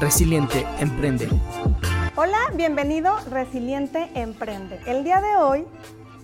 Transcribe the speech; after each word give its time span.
Resiliente 0.00 0.66
Emprende. 0.78 1.28
Hola, 2.16 2.38
bienvenido 2.54 3.14
Resiliente 3.28 4.10
Emprende. 4.14 4.80
El 4.86 5.04
día 5.04 5.20
de 5.20 5.36
hoy 5.36 5.66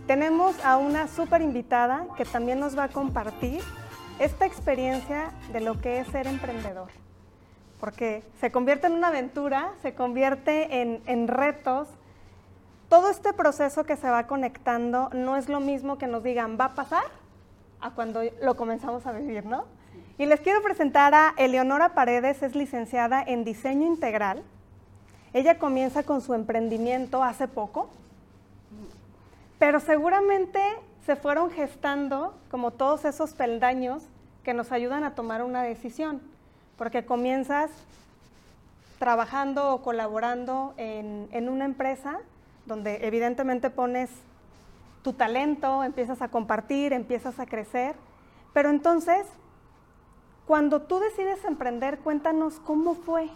tenemos 0.07 0.57
a 0.65 0.79
una 0.79 1.09
súper 1.09 1.43
invitada 1.43 2.07
que 2.17 2.25
también 2.25 2.59
nos 2.59 2.77
va 2.77 2.85
a 2.85 2.89
compartir 2.89 3.61
esta 4.19 4.47
experiencia 4.47 5.31
de 5.53 5.61
lo 5.61 5.79
que 5.79 6.01
es 6.01 6.07
ser 6.09 6.27
emprendedor. 6.27 6.89
Porque 7.79 8.25
se 8.41 8.51
convierte 8.51 8.87
en 8.87 8.95
una 8.95 9.09
aventura, 9.09 9.75
se 9.83 9.95
convierte 9.95 10.81
en, 10.81 11.03
en 11.05 11.29
retos. 11.29 11.87
Todo 12.89 13.11
este 13.11 13.35
proceso 13.35 13.85
que 13.85 13.99
se 13.99 14.09
va 14.09 14.27
conectando 14.27 15.11
no 15.13 15.37
es 15.37 15.51
lo 15.51 15.61
mismo 15.61 15.99
que 15.99 16.07
nos 16.07 16.23
digan 16.23 16.57
va 16.59 16.65
a 16.65 16.75
pasar 16.75 17.05
a 17.83 17.91
cuando 17.91 18.23
lo 18.41 18.57
comenzamos 18.57 19.05
a 19.05 19.13
vivir, 19.13 19.45
¿no? 19.45 19.67
Y 20.19 20.25
les 20.25 20.41
quiero 20.41 20.63
presentar 20.63 21.15
a 21.15 21.35
Eleonora 21.37 21.91
Paredes, 21.91 22.43
es 22.43 22.55
licenciada 22.55 23.23
en 23.23 23.45
diseño 23.45 23.87
integral. 23.87 24.43
Ella 25.35 25.59
comienza 25.59 26.05
con 26.05 26.23
su 26.23 26.33
emprendimiento 26.33 27.23
hace 27.23 27.49
poco, 27.49 27.91
pero 29.59 29.79
seguramente 29.79 30.59
se 31.05 31.17
fueron 31.17 31.51
gestando 31.51 32.35
como 32.51 32.71
todos 32.71 33.05
esos 33.05 33.35
peldaños 33.35 34.05
que 34.43 34.55
nos 34.55 34.73
ayudan 34.73 35.05
a 35.05 35.15
tomar 35.15 35.43
una 35.43 35.63
decisión, 35.63 36.23
porque 36.79 37.05
comienzas 37.05 37.71
trabajando 38.99 39.75
o 39.75 39.83
colaborando 39.83 40.73
en, 40.79 41.29
en 41.31 41.51
una 41.51 41.67
empresa 41.67 42.21
donde 42.65 43.07
evidentemente 43.07 43.69
pones 43.69 44.09
tu 45.03 45.13
talento, 45.13 45.85
empiezas 45.85 46.23
a 46.23 46.29
compartir, 46.29 46.95
empiezas 46.95 47.39
a 47.39 47.45
crecer, 47.45 47.97
pero 48.55 48.71
entonces 48.71 49.27
cuando 50.47 50.83
tú 50.83 51.01
decides 51.01 51.45
emprender, 51.45 51.99
cuéntanos 51.99 52.61
cómo 52.61 52.95
fue 52.95 53.29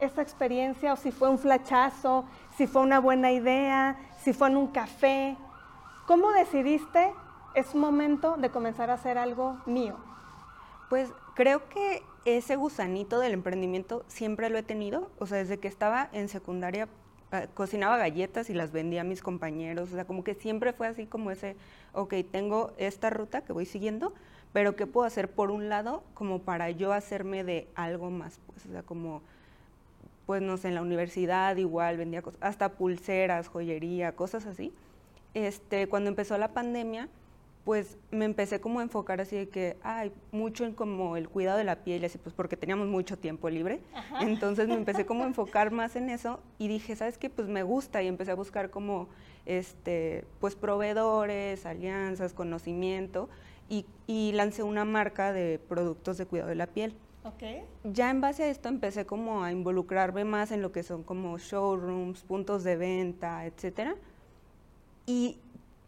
esa 0.00 0.22
experiencia 0.22 0.92
o 0.92 0.96
si 0.96 1.12
fue 1.12 1.28
un 1.28 1.38
flachazo, 1.38 2.24
si 2.56 2.66
fue 2.66 2.82
una 2.82 2.98
buena 2.98 3.30
idea, 3.30 3.96
si 4.22 4.32
fue 4.32 4.48
en 4.48 4.56
un 4.56 4.66
café. 4.68 5.36
¿Cómo 6.06 6.32
decidiste 6.32 7.12
es 7.54 7.74
momento 7.74 8.36
de 8.36 8.50
comenzar 8.50 8.90
a 8.90 8.94
hacer 8.94 9.16
algo 9.16 9.60
mío? 9.66 9.96
Pues 10.88 11.12
creo 11.34 11.68
que 11.68 12.02
ese 12.24 12.56
gusanito 12.56 13.20
del 13.20 13.32
emprendimiento 13.32 14.04
siempre 14.08 14.50
lo 14.50 14.58
he 14.58 14.62
tenido, 14.62 15.10
o 15.18 15.26
sea, 15.26 15.38
desde 15.38 15.58
que 15.58 15.68
estaba 15.68 16.08
en 16.12 16.28
secundaria 16.28 16.88
eh, 17.32 17.48
cocinaba 17.54 17.96
galletas 17.96 18.50
y 18.50 18.54
las 18.54 18.72
vendía 18.72 19.02
a 19.02 19.04
mis 19.04 19.22
compañeros, 19.22 19.92
o 19.92 19.94
sea, 19.94 20.04
como 20.04 20.24
que 20.24 20.34
siempre 20.34 20.72
fue 20.72 20.88
así 20.88 21.06
como 21.06 21.30
ese, 21.30 21.56
ok, 21.92 22.14
tengo 22.30 22.72
esta 22.76 23.08
ruta 23.08 23.42
que 23.42 23.52
voy 23.52 23.66
siguiendo, 23.66 24.12
pero 24.52 24.76
¿qué 24.76 24.86
puedo 24.86 25.06
hacer 25.06 25.30
por 25.30 25.50
un 25.50 25.68
lado 25.68 26.02
como 26.14 26.40
para 26.40 26.70
yo 26.70 26.92
hacerme 26.92 27.44
de 27.44 27.68
algo 27.74 28.10
más? 28.10 28.40
Pues, 28.46 28.66
o 28.66 28.70
sea, 28.70 28.82
como, 28.82 29.22
pues 30.26 30.42
no 30.42 30.56
sé, 30.56 30.68
en 30.68 30.74
la 30.74 30.82
universidad 30.82 31.56
igual 31.56 31.96
vendía 31.96 32.22
cosas, 32.22 32.40
hasta 32.42 32.72
pulseras, 32.72 33.48
joyería, 33.48 34.12
cosas 34.16 34.46
así. 34.46 34.72
Este, 35.34 35.86
cuando 35.86 36.08
empezó 36.10 36.36
la 36.38 36.48
pandemia, 36.48 37.08
pues 37.64 37.98
me 38.10 38.24
empecé 38.24 38.60
como 38.60 38.80
a 38.80 38.82
enfocar 38.82 39.20
así 39.20 39.36
de 39.36 39.48
que, 39.48 39.76
hay 39.82 40.12
mucho 40.32 40.64
en 40.64 40.72
como 40.74 41.16
el 41.16 41.28
cuidado 41.28 41.58
de 41.58 41.64
la 41.64 41.76
piel, 41.84 42.04
así 42.04 42.18
pues 42.18 42.34
porque 42.34 42.56
teníamos 42.56 42.88
mucho 42.88 43.18
tiempo 43.18 43.48
libre. 43.48 43.80
Entonces 44.20 44.66
me 44.66 44.74
empecé 44.74 45.06
como 45.06 45.22
a 45.22 45.26
enfocar 45.28 45.70
más 45.70 45.94
en 45.94 46.10
eso 46.10 46.40
y 46.58 46.66
dije, 46.66 46.96
¿sabes 46.96 47.18
qué? 47.18 47.30
Pues 47.30 47.46
me 47.46 47.62
gusta 47.62 48.02
y 48.02 48.08
empecé 48.08 48.32
a 48.32 48.34
buscar 48.34 48.70
como, 48.70 49.08
este, 49.46 50.24
pues 50.40 50.56
proveedores, 50.56 51.66
alianzas, 51.66 52.32
conocimiento 52.32 53.28
y, 53.70 54.32
lancé 54.32 54.62
una 54.64 54.84
marca 54.84 55.32
de 55.32 55.60
productos 55.68 56.18
de 56.18 56.26
cuidado 56.26 56.48
de 56.48 56.56
la 56.56 56.66
piel. 56.66 56.94
Okay. 57.22 57.62
Ya 57.84 58.10
en 58.10 58.20
base 58.20 58.44
a 58.44 58.48
esto 58.48 58.68
empecé 58.68 59.06
como 59.06 59.44
a 59.44 59.52
involucrarme 59.52 60.24
más 60.24 60.50
en 60.50 60.62
lo 60.62 60.72
que 60.72 60.82
son 60.82 61.02
como 61.04 61.38
showrooms, 61.38 62.22
puntos 62.22 62.64
de 62.64 62.76
venta, 62.76 63.46
etcétera. 63.46 63.94
Y, 65.06 65.38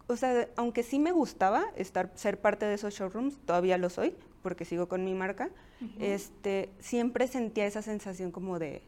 o 0.06 0.16
sea, 0.16 0.48
aunque 0.56 0.82
sí 0.82 0.98
me 0.98 1.10
gustaba 1.10 1.64
estar, 1.76 2.10
ser 2.14 2.40
parte 2.40 2.66
de 2.66 2.74
esos 2.74 2.94
showrooms, 2.94 3.38
todavía 3.46 3.78
lo 3.78 3.90
soy, 3.90 4.14
porque 4.42 4.64
sigo 4.64 4.88
con 4.88 5.04
mi 5.04 5.14
marca, 5.14 5.50
este, 5.98 6.70
siempre 6.78 7.26
sentía 7.26 7.66
esa 7.66 7.82
sensación 7.82 8.30
como 8.30 8.60
de 8.60 8.82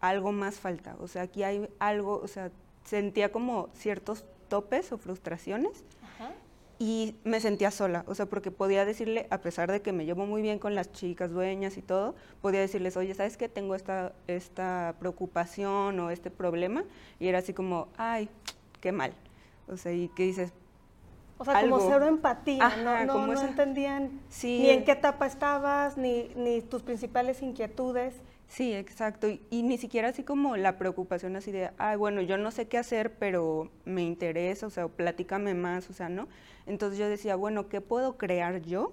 algo 0.00 0.32
más 0.32 0.60
falta. 0.60 0.96
O 1.00 1.08
sea, 1.08 1.22
aquí 1.22 1.42
hay 1.42 1.68
algo, 1.78 2.20
o 2.22 2.28
sea, 2.28 2.50
sentía 2.84 3.32
como 3.32 3.68
ciertos 3.74 4.24
topes 4.48 4.92
o 4.92 4.98
frustraciones 4.98 5.84
y 6.82 7.14
me 7.22 7.38
sentía 7.38 7.70
sola, 7.70 8.02
o 8.08 8.14
sea, 8.16 8.26
porque 8.26 8.50
podía 8.50 8.84
decirle, 8.84 9.28
a 9.30 9.38
pesar 9.38 9.70
de 9.70 9.82
que 9.82 9.92
me 9.92 10.04
llevo 10.04 10.26
muy 10.26 10.42
bien 10.42 10.58
con 10.58 10.74
las 10.74 10.90
chicas 10.90 11.30
dueñas 11.30 11.76
y 11.76 11.80
todo, 11.80 12.16
podía 12.40 12.58
decirles, 12.58 12.96
oye, 12.96 13.14
¿sabes 13.14 13.36
qué? 13.36 13.48
Tengo 13.48 13.76
esta, 13.76 14.14
esta 14.26 14.96
preocupación 14.98 16.00
o 16.00 16.10
este 16.10 16.32
problema, 16.32 16.82
y 17.20 17.28
era 17.28 17.38
así 17.38 17.54
como, 17.54 17.86
ay, 17.96 18.28
qué 18.80 18.90
mal. 18.90 19.12
O 19.68 19.76
sea, 19.76 19.92
y 19.92 20.08
que 20.08 20.24
dices, 20.24 20.52
o 21.38 21.44
sea, 21.44 21.60
como 21.60 21.78
cero 21.88 22.08
empatía, 22.08 22.76
no, 22.82 23.04
no, 23.04 23.26
no 23.28 23.40
entendían 23.42 24.20
ni 24.42 24.70
en 24.70 24.84
qué 24.84 24.90
etapa 24.90 25.26
estabas, 25.26 25.96
ni, 25.96 26.32
ni 26.34 26.62
tus 26.62 26.82
principales 26.82 27.42
inquietudes. 27.42 28.16
Sí, 28.52 28.74
exacto. 28.74 29.28
Y, 29.48 29.62
ni 29.62 29.78
siquiera 29.78 30.08
así 30.08 30.24
como 30.24 30.58
la 30.58 30.76
preocupación 30.76 31.36
así 31.36 31.50
de, 31.50 31.70
ay, 31.78 31.96
bueno, 31.96 32.20
yo 32.20 32.36
no 32.36 32.50
sé 32.50 32.68
qué 32.68 32.76
hacer, 32.76 33.14
pero 33.14 33.70
me 33.86 34.02
interesa, 34.02 34.66
o 34.66 34.70
sea, 34.70 34.88
platícame 34.88 35.54
más, 35.54 35.88
o 35.88 35.94
sea, 35.94 36.10
¿no? 36.10 36.28
Entonces 36.66 36.98
yo 36.98 37.08
decía, 37.08 37.34
bueno, 37.34 37.70
¿qué 37.70 37.80
puedo 37.80 38.18
crear 38.18 38.60
yo 38.60 38.92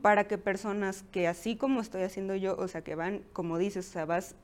para 0.00 0.26
que 0.26 0.38
personas 0.38 1.04
que 1.12 1.28
así 1.28 1.54
como 1.54 1.82
estoy 1.82 2.00
haciendo 2.02 2.34
yo, 2.34 2.56
o 2.56 2.66
sea, 2.66 2.82
que 2.82 2.94
van, 2.94 3.24
como 3.34 3.58
dices, 3.58 3.86
o 3.90 3.92
sea, 3.92 4.06
vas 4.06 4.36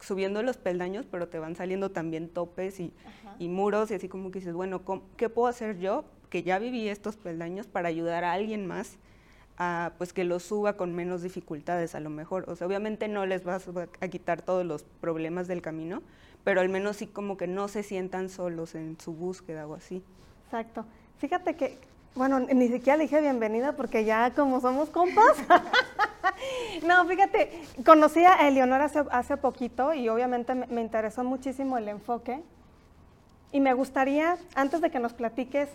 subiendo 0.00 0.42
los 0.42 0.56
peldaños, 0.56 1.04
pero 1.10 1.28
te 1.28 1.38
van 1.38 1.54
saliendo 1.54 1.90
también 1.90 2.30
topes 2.30 2.80
y, 2.80 2.94
y 3.38 3.48
muros 3.48 3.90
y 3.90 3.94
así 3.94 4.08
como 4.08 4.30
que 4.30 4.38
dices, 4.38 4.54
bueno, 4.54 4.82
¿qué 5.18 5.28
puedo 5.28 5.46
hacer 5.46 5.78
yo 5.78 6.06
que 6.30 6.42
ya 6.42 6.58
viví 6.58 6.88
estos 6.88 7.18
peldaños 7.18 7.66
para 7.66 7.90
ayudar 7.90 8.24
a 8.24 8.32
alguien 8.32 8.64
más? 8.64 8.96
A, 9.60 9.92
pues 9.98 10.14
que 10.14 10.24
lo 10.24 10.40
suba 10.40 10.72
con 10.72 10.94
menos 10.94 11.20
dificultades 11.20 11.94
a 11.94 12.00
lo 12.00 12.08
mejor. 12.08 12.48
O 12.48 12.56
sea, 12.56 12.66
obviamente 12.66 13.08
no 13.08 13.26
les 13.26 13.44
vas 13.44 13.66
a 14.00 14.08
quitar 14.08 14.40
todos 14.40 14.64
los 14.64 14.84
problemas 15.02 15.48
del 15.48 15.60
camino, 15.60 16.02
pero 16.44 16.62
al 16.62 16.70
menos 16.70 16.96
sí 16.96 17.06
como 17.06 17.36
que 17.36 17.46
no 17.46 17.68
se 17.68 17.82
sientan 17.82 18.30
solos 18.30 18.74
en 18.74 18.98
su 18.98 19.12
búsqueda 19.12 19.66
o 19.66 19.74
así. 19.74 20.02
Exacto. 20.46 20.86
Fíjate 21.18 21.56
que, 21.56 21.76
bueno, 22.14 22.40
ni 22.40 22.68
siquiera 22.68 22.96
le 22.96 23.02
dije 23.02 23.20
bienvenida 23.20 23.72
porque 23.72 24.06
ya 24.06 24.32
como 24.32 24.62
somos 24.62 24.88
compas. 24.88 25.36
no, 26.86 27.04
fíjate, 27.04 27.62
conocí 27.84 28.24
a 28.24 28.48
Eleonora 28.48 28.86
hace, 28.86 29.04
hace 29.10 29.36
poquito 29.36 29.92
y 29.92 30.08
obviamente 30.08 30.54
me, 30.54 30.66
me 30.68 30.80
interesó 30.80 31.22
muchísimo 31.22 31.76
el 31.76 31.86
enfoque. 31.88 32.40
Y 33.52 33.60
me 33.60 33.74
gustaría, 33.74 34.38
antes 34.54 34.80
de 34.80 34.90
que 34.90 35.00
nos 35.00 35.12
platiques 35.12 35.68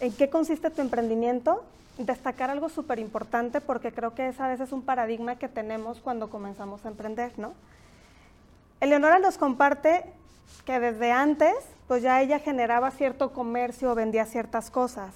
en 0.00 0.12
qué 0.12 0.30
consiste 0.30 0.70
tu 0.70 0.80
emprendimiento, 0.80 1.62
destacar 2.04 2.50
algo 2.50 2.68
súper 2.68 2.98
importante 2.98 3.60
porque 3.60 3.92
creo 3.92 4.14
que 4.14 4.28
esa 4.28 4.46
a 4.46 4.48
veces 4.48 4.68
es 4.68 4.72
un 4.72 4.82
paradigma 4.82 5.36
que 5.36 5.48
tenemos 5.48 6.00
cuando 6.00 6.30
comenzamos 6.30 6.84
a 6.84 6.88
emprender, 6.88 7.38
¿no? 7.38 7.52
Eleonora 8.80 9.18
nos 9.18 9.36
comparte 9.36 10.04
que 10.64 10.80
desde 10.80 11.12
antes, 11.12 11.54
pues 11.86 12.02
ya 12.02 12.20
ella 12.20 12.38
generaba 12.38 12.90
cierto 12.90 13.32
comercio, 13.32 13.94
vendía 13.94 14.24
ciertas 14.24 14.70
cosas. 14.70 15.14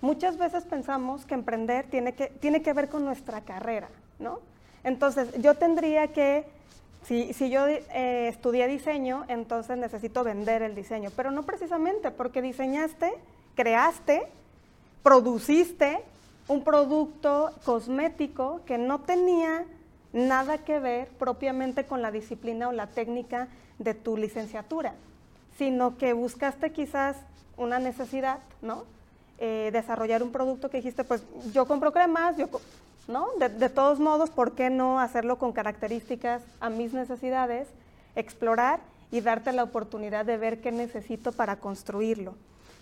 Muchas 0.00 0.38
veces 0.38 0.64
pensamos 0.64 1.24
que 1.24 1.34
emprender 1.34 1.86
tiene 1.86 2.14
que, 2.14 2.28
tiene 2.28 2.62
que 2.62 2.72
ver 2.72 2.88
con 2.88 3.04
nuestra 3.04 3.40
carrera, 3.40 3.88
¿no? 4.18 4.40
Entonces, 4.84 5.32
yo 5.40 5.54
tendría 5.54 6.08
que, 6.08 6.44
si, 7.04 7.32
si 7.32 7.50
yo 7.50 7.66
eh, 7.68 8.28
estudié 8.28 8.66
diseño, 8.66 9.24
entonces 9.28 9.78
necesito 9.78 10.24
vender 10.24 10.62
el 10.62 10.74
diseño, 10.74 11.10
pero 11.16 11.30
no 11.30 11.44
precisamente 11.44 12.10
porque 12.10 12.42
diseñaste, 12.42 13.12
creaste, 13.54 14.26
produciste 15.02 16.02
un 16.48 16.64
producto 16.64 17.52
cosmético 17.64 18.60
que 18.66 18.78
no 18.78 19.00
tenía 19.00 19.64
nada 20.12 20.58
que 20.58 20.78
ver 20.78 21.08
propiamente 21.08 21.86
con 21.86 22.02
la 22.02 22.10
disciplina 22.10 22.68
o 22.68 22.72
la 22.72 22.88
técnica 22.88 23.48
de 23.78 23.94
tu 23.94 24.16
licenciatura, 24.16 24.94
sino 25.56 25.96
que 25.96 26.12
buscaste 26.12 26.72
quizás 26.72 27.16
una 27.56 27.78
necesidad, 27.78 28.38
¿no? 28.60 28.84
Eh, 29.38 29.70
desarrollar 29.72 30.22
un 30.22 30.30
producto 30.30 30.70
que 30.70 30.78
dijiste, 30.78 31.04
pues 31.04 31.24
yo 31.52 31.66
compro 31.66 31.92
cremas, 31.92 32.36
yo, 32.36 32.48
¿no? 33.08 33.28
De, 33.38 33.48
de, 33.48 33.68
todos 33.68 33.98
modos, 33.98 34.30
¿por 34.30 34.52
qué 34.52 34.70
no 34.70 35.00
hacerlo 35.00 35.38
con 35.38 35.52
características 35.52 36.42
a 36.60 36.70
mis 36.70 36.92
necesidades, 36.92 37.68
explorar 38.14 38.80
y 39.10 39.20
darte 39.20 39.52
la 39.52 39.64
oportunidad 39.64 40.24
de 40.24 40.36
ver 40.36 40.60
qué 40.60 40.70
necesito 40.70 41.32
para 41.32 41.56
construirlo? 41.56 42.34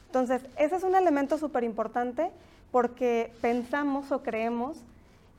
Entonces, 0.06 0.42
ese 0.56 0.76
es 0.76 0.82
un 0.82 0.96
elemento 0.96 1.38
súper 1.38 1.62
importante 1.62 2.30
porque 2.70 3.32
pensamos 3.40 4.12
o 4.12 4.22
creemos 4.22 4.78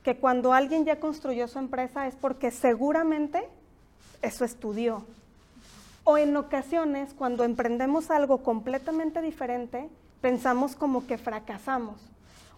que 0.02 0.16
cuando 0.16 0.52
alguien 0.52 0.84
ya 0.84 1.00
construyó 1.00 1.48
su 1.48 1.58
empresa 1.58 2.06
es 2.06 2.14
porque 2.14 2.50
seguramente 2.50 3.48
eso 4.20 4.44
estudió. 4.44 5.04
O 6.04 6.18
en 6.18 6.36
ocasiones, 6.36 7.14
cuando 7.14 7.44
emprendemos 7.44 8.10
algo 8.10 8.38
completamente 8.38 9.22
diferente, 9.22 9.88
pensamos 10.20 10.74
como 10.74 11.06
que 11.06 11.18
fracasamos. 11.18 12.00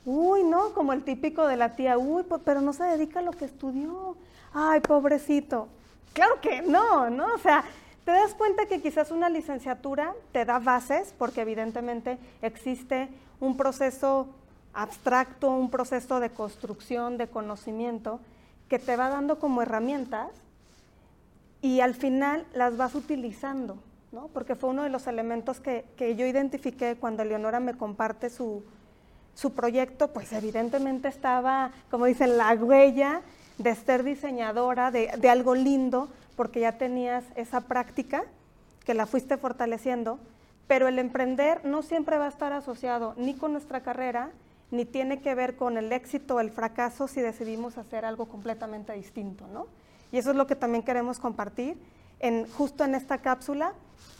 Uy, 0.06 0.42
no, 0.44 0.72
como 0.72 0.92
el 0.92 1.04
típico 1.04 1.46
de 1.46 1.56
la 1.56 1.76
tía, 1.76 1.98
uy, 1.98 2.24
pero 2.44 2.60
no 2.60 2.72
se 2.72 2.84
dedica 2.84 3.20
a 3.20 3.22
lo 3.22 3.32
que 3.32 3.44
estudió. 3.44 4.16
Ay, 4.52 4.80
pobrecito. 4.80 5.68
Claro 6.12 6.40
que 6.40 6.62
no, 6.62 7.10
¿no? 7.10 7.34
O 7.34 7.38
sea, 7.38 7.64
te 8.04 8.12
das 8.12 8.34
cuenta 8.34 8.66
que 8.66 8.80
quizás 8.80 9.10
una 9.10 9.28
licenciatura 9.28 10.14
te 10.32 10.44
da 10.44 10.58
bases, 10.58 11.14
porque 11.18 11.40
evidentemente 11.40 12.18
existe 12.40 13.08
un 13.40 13.56
proceso 13.56 14.28
abstracto, 14.74 15.50
un 15.50 15.70
proceso 15.70 16.20
de 16.20 16.30
construcción, 16.30 17.16
de 17.16 17.28
conocimiento, 17.28 18.20
que 18.68 18.78
te 18.78 18.96
va 18.96 19.08
dando 19.08 19.38
como 19.38 19.62
herramientas 19.62 20.30
y 21.62 21.80
al 21.80 21.94
final 21.94 22.44
las 22.54 22.76
vas 22.76 22.94
utilizando, 22.94 23.78
¿no? 24.12 24.28
Porque 24.34 24.54
fue 24.54 24.70
uno 24.70 24.82
de 24.82 24.90
los 24.90 25.06
elementos 25.06 25.60
que, 25.60 25.84
yo 25.98 26.26
identifiqué 26.26 26.96
cuando 26.96 27.24
Leonora 27.24 27.60
me 27.60 27.74
comparte 27.74 28.30
su, 28.30 28.62
proyecto, 29.54 30.08
pues 30.08 30.32
evidentemente 30.32 31.08
estaba, 31.08 31.70
como 31.90 32.06
dicen, 32.06 32.36
la 32.36 32.52
huella 32.52 33.22
de 33.58 33.74
ser 33.74 34.02
diseñadora 34.02 34.90
de, 34.90 35.10
de 35.18 35.28
algo 35.30 35.54
lindo, 35.54 36.08
porque 36.36 36.60
ya 36.60 36.72
tenías 36.72 37.24
esa 37.36 37.62
práctica 37.62 38.24
que 38.84 38.94
la 38.94 39.06
fuiste 39.06 39.36
fortaleciendo, 39.36 40.18
pero 40.66 40.88
el 40.88 40.98
emprender 40.98 41.64
no 41.64 41.82
siempre 41.82 42.18
va 42.18 42.26
a 42.26 42.28
estar 42.28 42.52
asociado 42.52 43.14
ni 43.16 43.34
con 43.34 43.52
nuestra 43.52 43.80
carrera, 43.80 44.30
ni 44.74 44.84
tiene 44.84 45.20
que 45.20 45.34
ver 45.34 45.54
con 45.54 45.78
el 45.78 45.92
éxito 45.92 46.36
o 46.36 46.40
el 46.40 46.50
fracaso 46.50 47.06
si 47.06 47.20
decidimos 47.20 47.78
hacer 47.78 48.04
algo 48.04 48.26
completamente 48.26 48.92
distinto, 48.92 49.46
¿no? 49.52 49.66
Y 50.10 50.18
eso 50.18 50.30
es 50.30 50.36
lo 50.36 50.46
que 50.46 50.56
también 50.56 50.82
queremos 50.82 51.20
compartir 51.20 51.76
en, 52.18 52.50
justo 52.50 52.84
en 52.84 52.96
esta 52.96 53.18
cápsula, 53.18 53.72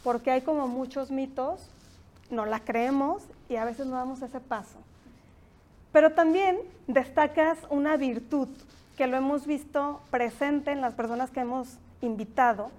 porque 0.05 0.31
hay 0.31 0.43
como 0.43 0.69
muchos 0.69 1.11
mitos, 1.11 1.71
no 2.31 2.47
la 2.47 2.61
creemos 2.61 3.25
y 3.49 3.57
a 3.57 3.65
veces 3.65 3.87
no 3.87 3.97
damos 3.97 4.23
ese 4.23 4.41
paso. 4.41 4.79
Pero 5.93 6.13
también 6.13 6.59
destacas 6.87 7.59
una 7.69 7.97
virtud 7.97 8.49
que 8.97 9.09
lo 9.09 9.17
hemos 9.17 9.47
visto 9.47 10.01
presente 10.11 10.71
en 10.71 10.81
las 10.81 10.95
personas 10.95 11.31
que 11.31 11.41
hemos 11.41 11.79
invitado, 12.01 12.71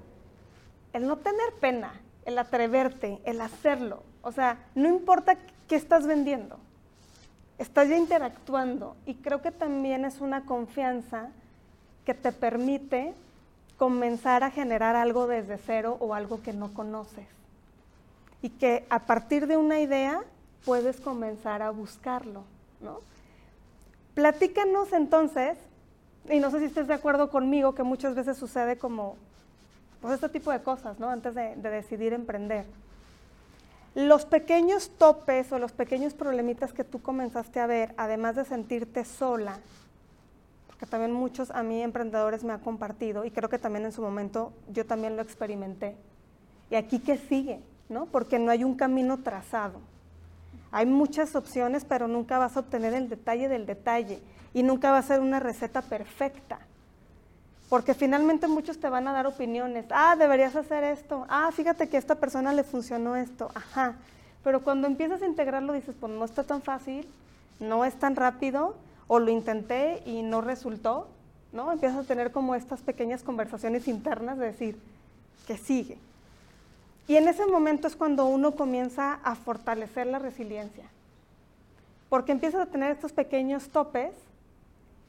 el 0.93 1.07
no 1.07 1.17
tener 1.17 1.53
pena, 1.59 1.99
el 2.23 2.37
atreverte, 2.37 3.19
el 3.25 3.41
hacerlo. 3.41 4.03
O 4.21 4.31
sea, 4.31 4.59
no 4.75 4.87
importa 4.87 5.37
qué 5.67 5.75
estás 5.75 6.07
vendiendo, 6.07 6.57
estás 7.57 7.89
ya 7.89 7.97
interactuando 7.97 8.95
y 9.05 9.15
creo 9.15 9.41
que 9.41 9.51
también 9.51 10.05
es 10.05 10.21
una 10.21 10.45
confianza 10.45 11.29
que 12.05 12.13
te 12.13 12.31
permite 12.31 13.13
comenzar 13.77 14.43
a 14.43 14.51
generar 14.51 14.95
algo 14.95 15.27
desde 15.27 15.57
cero 15.57 15.97
o 15.99 16.13
algo 16.13 16.41
que 16.41 16.53
no 16.53 16.73
conoces. 16.73 17.27
Y 18.41 18.49
que 18.49 18.85
a 18.89 18.99
partir 18.99 19.47
de 19.47 19.57
una 19.57 19.79
idea 19.79 20.21
puedes 20.65 20.99
comenzar 20.99 21.61
a 21.61 21.71
buscarlo, 21.71 22.43
¿no? 22.81 22.99
Platícanos 24.13 24.93
entonces 24.93 25.57
y 26.29 26.39
no 26.39 26.49
sé 26.49 26.59
si 26.59 26.65
estés 26.65 26.87
de 26.87 26.93
acuerdo 26.93 27.29
conmigo 27.29 27.75
que 27.75 27.83
muchas 27.83 28.15
veces 28.15 28.37
sucede 28.37 28.77
como 28.77 29.15
pues 30.01 30.15
este 30.15 30.29
tipo 30.29 30.51
de 30.51 30.61
cosas, 30.61 30.99
¿no? 30.99 31.09
Antes 31.09 31.35
de, 31.35 31.55
decidir 31.55 32.13
emprender. 32.13 32.65
Los 33.95 34.25
pequeños 34.25 34.91
topes 34.97 35.53
o 35.53 35.57
los 35.57 35.71
pequeños 35.71 36.13
problemitas 36.13 36.73
que 36.73 36.83
tú 36.83 37.01
comenzaste 37.01 37.61
a 37.61 37.65
ver, 37.65 37.93
además 37.95 38.35
de 38.35 38.43
sentirte 38.43 39.05
sola, 39.05 39.57
porque 40.67 40.85
también 40.85 41.13
muchos 41.13 41.49
a 41.49 41.63
mí 41.63 41.81
emprendedores 41.81 42.43
me 42.43 42.51
han 42.51 42.59
compartido 42.59 43.23
y 43.23 43.31
creo 43.31 43.47
que 43.47 43.57
también 43.57 43.85
en 43.85 43.93
su 43.93 44.01
momento 44.01 44.51
yo 44.69 44.85
también 44.85 45.15
lo 45.15 45.21
experimenté. 45.21 45.95
Y 46.69 46.75
aquí 46.75 46.99
qué 46.99 47.17
sigue, 47.17 47.61
¿no? 47.87 48.07
Porque 48.07 48.37
no 48.37 48.51
hay 48.51 48.65
un 48.65 48.75
camino 48.75 49.23
trazado. 49.23 49.79
Hay 50.71 50.85
muchas 50.85 51.33
opciones, 51.37 51.85
pero 51.85 52.09
nunca 52.09 52.37
vas 52.37 52.57
a 52.57 52.59
obtener 52.59 52.93
el 52.93 53.07
detalle 53.07 53.47
del 53.47 53.65
detalle 53.65 54.19
y 54.53 54.63
nunca 54.63 54.91
va 54.91 54.97
a 54.97 55.03
ser 55.03 55.21
una 55.21 55.39
receta 55.39 55.81
perfecta. 55.81 56.59
Porque 57.69 57.93
finalmente 57.93 58.47
muchos 58.47 58.79
te 58.79 58.89
van 58.89 59.07
a 59.07 59.13
dar 59.13 59.25
opiniones. 59.25 59.85
Ah, 59.89 60.15
deberías 60.17 60.55
hacer 60.55 60.83
esto. 60.83 61.25
Ah, 61.29 61.49
fíjate 61.51 61.89
que 61.89 61.97
a 61.97 61.99
esta 61.99 62.15
persona 62.15 62.53
le 62.53 62.63
funcionó 62.63 63.15
esto. 63.15 63.49
Ajá. 63.55 63.95
Pero 64.43 64.63
cuando 64.63 64.87
empiezas 64.87 65.21
a 65.21 65.25
integrarlo 65.25 65.73
dices, 65.73 65.95
pues 65.99 66.11
no 66.11 66.23
está 66.23 66.43
tan 66.43 66.61
fácil, 66.61 67.07
no 67.59 67.83
es 67.83 67.95
tan 67.95 68.15
rápido, 68.15 68.75
o 69.07 69.19
lo 69.19 69.31
intenté 69.31 70.01
y 70.05 70.21
no 70.21 70.41
resultó, 70.41 71.07
¿no? 71.51 71.71
Empiezas 71.71 71.99
a 71.99 72.07
tener 72.07 72.31
como 72.31 72.55
estas 72.55 72.81
pequeñas 72.81 73.23
conversaciones 73.23 73.87
internas 73.87 74.37
de 74.37 74.45
decir, 74.45 74.79
que 75.47 75.57
sigue? 75.57 75.97
Y 77.07 77.17
en 77.17 77.27
ese 77.27 77.45
momento 77.45 77.87
es 77.87 77.95
cuando 77.95 78.25
uno 78.25 78.51
comienza 78.51 79.19
a 79.23 79.35
fortalecer 79.35 80.07
la 80.07 80.19
resiliencia. 80.19 80.85
Porque 82.09 82.31
empiezas 82.31 82.61
a 82.61 82.71
tener 82.71 82.91
estos 82.91 83.13
pequeños 83.13 83.69
topes 83.69 84.11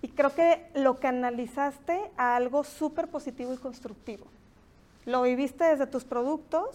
y 0.06 0.08
creo 0.08 0.32
que 0.32 0.64
lo 0.74 1.00
canalizaste 1.00 2.00
a 2.16 2.36
algo 2.36 2.62
súper 2.62 3.08
positivo 3.08 3.52
y 3.52 3.56
constructivo. 3.56 4.24
Lo 5.04 5.22
viviste 5.22 5.64
desde 5.64 5.88
tus 5.88 6.04
productos 6.04 6.68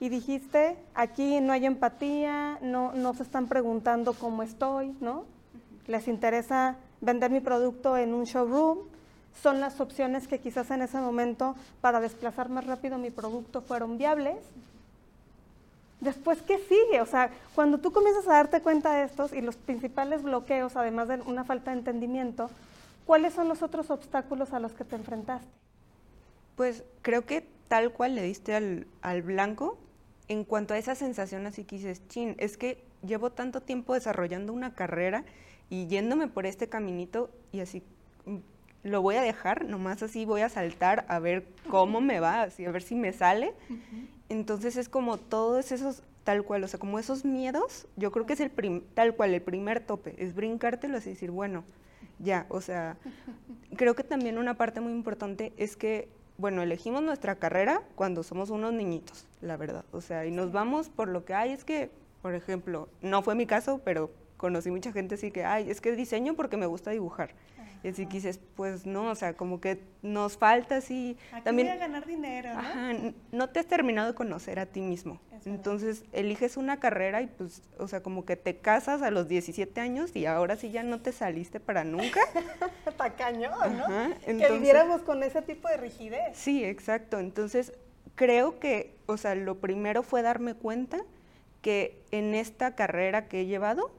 y 0.00 0.10
dijiste, 0.10 0.76
aquí 0.94 1.40
no 1.40 1.54
hay 1.54 1.64
empatía, 1.64 2.58
no, 2.60 2.92
no 2.92 3.14
se 3.14 3.22
están 3.22 3.46
preguntando 3.46 4.12
cómo 4.12 4.42
estoy, 4.42 4.94
¿no? 5.00 5.24
Les 5.86 6.08
interesa 6.08 6.76
vender 7.00 7.30
mi 7.30 7.40
producto 7.40 7.96
en 7.96 8.12
un 8.12 8.24
showroom, 8.24 8.80
son 9.42 9.60
las 9.60 9.80
opciones 9.80 10.28
que 10.28 10.38
quizás 10.38 10.70
en 10.70 10.82
ese 10.82 10.98
momento 10.98 11.56
para 11.80 12.00
desplazar 12.00 12.50
más 12.50 12.66
rápido 12.66 12.98
mi 12.98 13.08
producto 13.08 13.62
fueron 13.62 13.96
viables 13.96 14.36
Después, 16.02 16.42
¿qué 16.42 16.58
sigue? 16.58 17.00
O 17.00 17.06
sea, 17.06 17.30
cuando 17.54 17.78
tú 17.78 17.92
comienzas 17.92 18.26
a 18.26 18.32
darte 18.32 18.60
cuenta 18.60 18.92
de 18.92 19.04
estos 19.04 19.32
y 19.32 19.40
los 19.40 19.54
principales 19.54 20.24
bloqueos, 20.24 20.74
además 20.74 21.06
de 21.06 21.20
una 21.26 21.44
falta 21.44 21.70
de 21.70 21.78
entendimiento, 21.78 22.50
¿cuáles 23.06 23.34
son 23.34 23.48
los 23.48 23.62
otros 23.62 23.88
obstáculos 23.88 24.52
a 24.52 24.58
los 24.58 24.72
que 24.72 24.82
te 24.82 24.96
enfrentaste? 24.96 25.46
Pues 26.56 26.82
creo 27.02 27.24
que 27.24 27.46
tal 27.68 27.92
cual 27.92 28.16
le 28.16 28.22
diste 28.22 28.52
al, 28.56 29.22
blanco 29.22 29.78
en 30.26 30.42
cuanto 30.42 30.74
a 30.74 30.78
esa 30.78 30.96
sensación 30.96 31.46
así 31.46 31.62
que 31.62 31.76
dices, 31.76 32.02
chin, 32.08 32.34
es 32.38 32.56
que 32.56 32.82
llevo 33.06 33.30
tanto 33.30 33.60
tiempo 33.60 33.94
desarrollando 33.94 34.52
una 34.52 34.74
carrera 34.74 35.24
y 35.70 35.86
yéndome 35.86 36.26
por 36.26 36.46
este 36.46 36.68
caminito 36.68 37.30
y 37.52 37.60
así 37.60 37.80
mm, 38.26 38.38
lo 38.82 39.02
voy 39.02 39.14
a 39.14 39.22
dejar, 39.22 39.66
nomás 39.66 40.02
así 40.02 40.24
voy 40.24 40.40
a 40.40 40.48
saltar 40.48 41.04
a 41.06 41.20
ver 41.20 41.46
cómo 41.70 42.00
me 42.00 42.18
va, 42.18 42.42
así 42.42 42.64
a 42.64 42.72
ver 42.72 42.82
si 42.82 42.96
me 42.96 43.12
sale. 43.12 43.54
Entonces 44.32 44.78
es 44.78 44.88
como 44.88 45.18
todos 45.18 45.72
esos, 45.72 46.02
tal 46.24 46.42
cual, 46.42 46.64
o 46.64 46.68
sea, 46.68 46.80
como 46.80 46.98
esos 46.98 47.22
miedos, 47.22 47.86
yo 47.96 48.10
creo 48.10 48.24
que 48.24 48.32
es 48.32 48.40
el 48.40 48.50
tal 48.94 49.14
cual, 49.14 49.34
el 49.34 49.42
primer 49.42 49.80
tope, 49.80 50.14
es 50.16 50.34
brincártelo 50.34 50.96
y 50.96 51.00
decir, 51.02 51.30
bueno, 51.30 51.64
ya, 52.18 52.46
o 52.48 52.62
sea, 52.62 52.96
creo 53.76 53.94
que 53.94 54.04
también 54.04 54.38
una 54.38 54.54
parte 54.54 54.80
muy 54.80 54.92
importante 54.92 55.52
es 55.58 55.76
que, 55.76 56.08
bueno, 56.38 56.62
elegimos 56.62 57.02
nuestra 57.02 57.34
carrera 57.34 57.82
cuando 57.94 58.22
somos 58.22 58.48
unos 58.48 58.72
niñitos, 58.72 59.26
la 59.42 59.58
verdad, 59.58 59.84
o 59.92 60.00
sea, 60.00 60.24
y 60.24 60.30
nos 60.30 60.50
vamos 60.50 60.88
por 60.88 61.08
lo 61.08 61.26
que 61.26 61.34
hay, 61.34 61.52
es 61.52 61.66
que, 61.66 61.90
por 62.22 62.34
ejemplo, 62.34 62.88
no 63.02 63.20
fue 63.20 63.34
mi 63.34 63.44
caso, 63.44 63.82
pero 63.84 64.10
conocí 64.38 64.70
mucha 64.70 64.92
gente 64.92 65.16
así 65.16 65.30
que, 65.30 65.44
ay, 65.44 65.70
es 65.70 65.82
que 65.82 65.92
diseño 65.92 66.36
porque 66.36 66.56
me 66.56 66.64
gusta 66.64 66.90
dibujar. 66.90 67.34
Y 67.82 67.88
así 67.88 68.06
que 68.06 68.14
dices, 68.14 68.38
pues 68.54 68.86
no, 68.86 69.10
o 69.10 69.14
sea, 69.14 69.34
como 69.34 69.60
que 69.60 69.82
nos 70.02 70.36
falta 70.36 70.76
así. 70.76 71.16
Aquí 71.32 71.42
también, 71.42 71.68
voy 71.68 71.76
a 71.76 71.80
ganar 71.80 72.06
dinero, 72.06 72.52
¿no? 72.52 72.60
Ajá, 72.60 72.92
no 73.32 73.48
te 73.50 73.58
has 73.58 73.66
terminado 73.66 74.08
de 74.08 74.14
conocer 74.14 74.60
a 74.60 74.66
ti 74.66 74.80
mismo. 74.80 75.20
Entonces, 75.44 76.04
eliges 76.12 76.56
una 76.56 76.78
carrera 76.78 77.20
y 77.20 77.26
pues, 77.26 77.62
o 77.78 77.88
sea, 77.88 78.00
como 78.00 78.24
que 78.24 78.36
te 78.36 78.58
casas 78.58 79.02
a 79.02 79.10
los 79.10 79.26
17 79.26 79.80
años 79.80 80.14
y 80.14 80.26
ahora 80.26 80.54
sí 80.56 80.70
ya 80.70 80.84
no 80.84 81.00
te 81.00 81.10
saliste 81.10 81.58
para 81.58 81.82
nunca. 81.82 82.20
Tacañón, 82.96 83.76
¿no? 83.76 83.86
que 84.24 84.52
viviéramos 84.52 85.02
con 85.02 85.22
ese 85.24 85.42
tipo 85.42 85.68
de 85.68 85.78
rigidez. 85.78 86.36
Sí, 86.36 86.64
exacto. 86.64 87.18
Entonces, 87.18 87.72
creo 88.14 88.60
que, 88.60 88.94
o 89.06 89.16
sea, 89.16 89.34
lo 89.34 89.58
primero 89.58 90.04
fue 90.04 90.22
darme 90.22 90.54
cuenta 90.54 90.98
que 91.60 92.04
en 92.12 92.34
esta 92.34 92.76
carrera 92.76 93.26
que 93.26 93.40
he 93.40 93.46
llevado, 93.46 93.92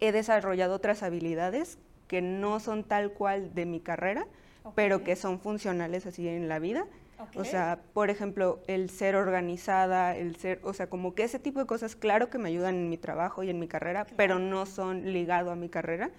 he 0.00 0.12
desarrollado 0.12 0.74
otras 0.76 1.02
habilidades 1.02 1.78
que 2.08 2.22
no 2.22 2.58
son 2.58 2.82
tal 2.82 3.12
cual 3.12 3.54
de 3.54 3.66
mi 3.66 3.80
carrera, 3.80 4.26
pero 4.74 5.04
que 5.04 5.14
son 5.14 5.38
funcionales 5.38 6.06
así 6.06 6.26
en 6.26 6.48
la 6.48 6.58
vida. 6.58 6.86
O 7.34 7.44
sea, 7.44 7.80
por 7.94 8.10
ejemplo, 8.10 8.60
el 8.66 8.90
ser 8.90 9.16
organizada, 9.16 10.16
el 10.16 10.36
ser, 10.36 10.60
o 10.62 10.72
sea, 10.72 10.88
como 10.88 11.14
que 11.14 11.24
ese 11.24 11.38
tipo 11.38 11.58
de 11.60 11.66
cosas, 11.66 11.96
claro 11.96 12.30
que 12.30 12.38
me 12.38 12.48
ayudan 12.48 12.76
en 12.76 12.88
mi 12.88 12.96
trabajo 12.96 13.42
y 13.42 13.50
en 13.50 13.58
mi 13.58 13.66
carrera, 13.66 14.06
pero 14.16 14.38
no 14.38 14.66
son 14.66 15.12
ligado 15.12 15.50
a 15.50 15.56
mi 15.56 15.68
carrera. 15.68 16.10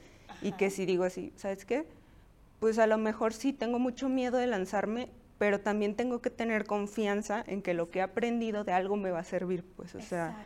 Y 0.42 0.54
que 0.54 0.70
si 0.70 0.86
digo 0.86 1.04
así, 1.04 1.34
¿sabes 1.36 1.66
qué? 1.66 1.86
Pues 2.60 2.80
a 2.80 2.88
lo 2.88 2.98
mejor 2.98 3.34
sí 3.34 3.54
tengo 3.54 3.80
mucho 3.80 4.10
miedo 4.10 4.38
de 4.38 4.48
lanzarme, 4.48 5.10
pero 5.38 5.62
también 5.62 5.96
tengo 5.96 6.22
que 6.22 6.30
tener 6.30 6.66
confianza 6.66 7.44
en 7.48 7.62
que 7.62 7.74
lo 7.74 7.90
que 7.90 8.00
he 8.00 8.02
aprendido 8.02 8.66
de 8.66 8.74
algo 8.74 8.98
me 8.98 9.12
va 9.12 9.20
a 9.20 9.24
servir, 9.24 9.64
pues, 9.78 9.96
o 9.96 10.02
sea, 10.02 10.46